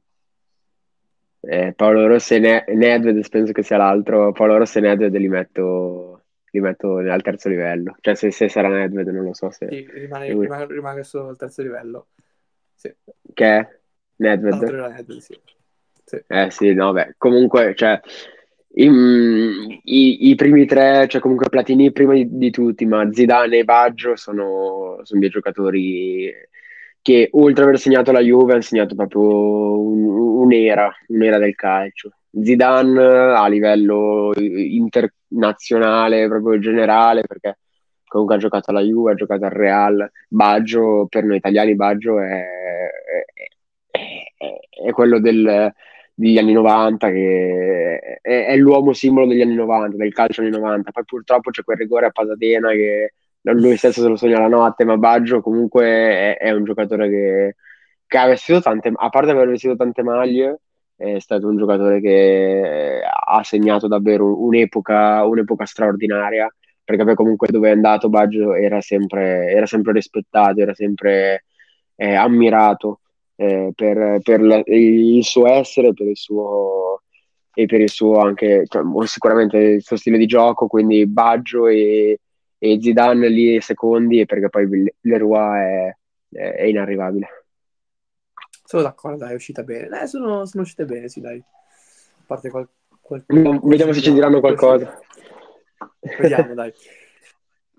Eh, 1.42 1.72
Paolo 1.74 2.06
Rossi 2.06 2.34
e 2.34 2.38
Ne- 2.38 2.64
Nedved, 2.68 3.26
penso 3.28 3.52
che 3.52 3.62
sia 3.62 3.76
l'altro. 3.78 4.32
Paolo 4.32 4.58
Rossi 4.58 4.78
e 4.78 4.80
Nedved 4.82 5.14
li 5.16 5.28
metto, 5.28 6.24
li 6.50 6.60
metto 6.60 6.96
al 6.98 7.22
terzo 7.22 7.48
livello. 7.48 7.96
Cioè, 8.00 8.14
se, 8.14 8.30
se 8.30 8.48
sarà 8.48 8.68
Nedved, 8.68 9.08
non 9.08 9.24
lo 9.24 9.32
so 9.34 9.50
se. 9.50 9.66
sì, 9.68 9.86
rimane, 9.90 10.32
rimane, 10.34 10.66
rimane 10.66 11.02
solo 11.02 11.28
al 11.28 11.36
terzo 11.36 11.62
livello. 11.62 12.08
Sì, 12.74 12.94
Che 13.34 13.44
è? 13.58 13.80
Nedved? 14.16 14.60
Nedved, 14.60 15.16
sì. 15.18 15.40
Eh 16.26 16.50
sì, 16.50 16.72
no, 16.74 16.92
beh, 16.92 17.14
comunque, 17.18 17.74
cioè, 17.76 18.00
i, 18.74 18.84
i- 19.84 20.30
i 20.30 20.34
primi 20.34 20.66
tre, 20.66 21.06
cioè 21.08 21.20
comunque 21.20 21.48
Platini 21.48 21.92
prima 21.92 22.14
di, 22.14 22.26
di 22.28 22.50
tutti, 22.50 22.84
ma 22.86 23.08
Zidane 23.12 23.58
e 23.58 23.64
Baggio 23.64 24.16
sono, 24.16 25.00
sono 25.02 25.20
dei 25.20 25.28
giocatori 25.28 26.32
che 27.02 27.28
oltre 27.32 27.62
ad 27.62 27.68
aver 27.68 27.80
segnato 27.80 28.12
la 28.12 28.20
Juve 28.20 28.52
hanno 28.52 28.60
segnato 28.62 28.94
proprio 28.94 29.20
un- 29.80 30.04
un'era, 30.42 30.92
un'era 31.08 31.38
del 31.38 31.54
calcio. 31.54 32.10
Zidane 32.42 33.02
a 33.34 33.46
livello 33.48 34.32
internazionale, 34.36 36.28
proprio 36.28 36.58
generale, 36.58 37.22
perché 37.26 37.58
comunque 38.06 38.36
ha 38.36 38.38
giocato 38.38 38.70
alla 38.70 38.80
Juve, 38.82 39.12
ha 39.12 39.14
giocato 39.14 39.44
al 39.44 39.50
Real. 39.50 40.10
Baggio, 40.28 41.06
per 41.08 41.24
noi 41.24 41.36
italiani, 41.38 41.74
Baggio 41.74 42.20
è, 42.20 42.26
è- 42.30 43.24
è- 44.36 44.58
è 44.86 44.90
quello 44.92 45.18
del- 45.20 45.72
degli 46.20 46.38
anni 46.38 46.52
90, 46.52 47.10
che 47.10 48.18
è, 48.20 48.46
è 48.46 48.56
l'uomo 48.56 48.92
simbolo 48.92 49.26
degli 49.26 49.40
anni 49.40 49.54
90, 49.54 49.96
del 49.96 50.12
calcio 50.12 50.42
anni 50.42 50.50
90. 50.50 50.90
Poi 50.90 51.04
purtroppo 51.04 51.50
c'è 51.50 51.62
quel 51.62 51.78
rigore 51.78 52.06
a 52.06 52.10
Pasadena 52.10 52.70
che 52.70 53.14
lui 53.42 53.76
stesso 53.76 54.02
se 54.02 54.08
lo 54.08 54.16
sogna 54.16 54.38
la 54.38 54.48
notte, 54.48 54.84
ma 54.84 54.98
Baggio 54.98 55.40
comunque 55.40 55.84
è, 55.86 56.36
è 56.38 56.50
un 56.50 56.64
giocatore 56.64 57.08
che, 57.08 57.56
che 58.06 58.18
ha 58.18 58.26
vestito 58.26 58.60
tante, 58.60 58.92
a 58.94 59.08
parte 59.08 59.30
aver 59.30 59.48
vestito 59.48 59.76
tante 59.76 60.02
maglie, 60.02 60.60
è 60.94 61.18
stato 61.18 61.48
un 61.48 61.56
giocatore 61.56 62.00
che 62.00 63.00
ha 63.02 63.42
segnato 63.42 63.88
davvero 63.88 64.42
un'epoca, 64.42 65.24
un'epoca 65.24 65.64
straordinaria, 65.64 66.54
perché 66.84 67.04
poi 67.04 67.14
comunque 67.14 67.48
dove 67.50 67.70
è 67.70 67.72
andato 67.72 68.10
Baggio 68.10 68.54
era 68.54 68.80
sempre, 68.82 69.48
era 69.50 69.64
sempre 69.64 69.92
rispettato, 69.92 70.60
era 70.60 70.74
sempre 70.74 71.44
eh, 71.96 72.14
ammirato 72.14 72.99
eh, 73.40 73.72
per, 73.74 74.20
per 74.22 74.42
la- 74.42 74.62
il 74.66 75.24
suo 75.24 75.46
essere, 75.46 75.94
per 75.94 76.06
il 76.08 76.16
suo, 76.16 77.00
e 77.54 77.64
per 77.64 77.80
il 77.80 77.88
suo 77.88 78.18
anche, 78.18 78.64
cioè, 78.68 78.82
sicuramente 79.06 79.56
il 79.56 79.82
suo 79.82 79.96
stile 79.96 80.18
di 80.18 80.26
gioco, 80.26 80.66
quindi 80.66 81.06
Baggio 81.06 81.66
e, 81.66 82.20
e 82.58 82.78
Zidane 82.82 83.28
lì 83.30 83.58
secondi, 83.62 84.26
perché 84.26 84.50
poi 84.50 84.92
Leroy 85.00 85.58
è, 85.58 85.96
è 86.32 86.64
inarrivabile. 86.64 87.46
Sono 88.62 88.82
d'accordo, 88.82 89.24
dai, 89.24 89.32
è 89.32 89.36
uscita 89.36 89.62
bene. 89.62 90.02
Eh, 90.02 90.06
sono, 90.06 90.44
sono 90.44 90.62
uscite 90.62 90.84
bene, 90.84 91.08
sì, 91.08 91.20
dai. 91.20 91.38
A 91.38 92.22
parte 92.26 92.50
qual, 92.50 92.68
qual, 93.00 93.24
Vediamo 93.26 93.94
se 93.94 94.02
ci 94.02 94.12
diranno 94.12 94.40
qualcosa. 94.40 95.00
Vediamo, 96.20 96.52
dai. 96.52 96.72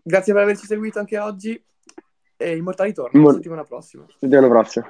Grazie 0.02 0.34
per 0.34 0.42
averci 0.42 0.66
seguito 0.66 0.98
anche 0.98 1.20
oggi 1.20 1.64
e 2.36 2.56
Immortali 2.56 2.92
torna 2.92 3.22
la 3.24 3.34
settimana 3.34 3.64
prossima. 3.64 4.06
Settimana 4.18 4.48
prossima. 4.48 4.88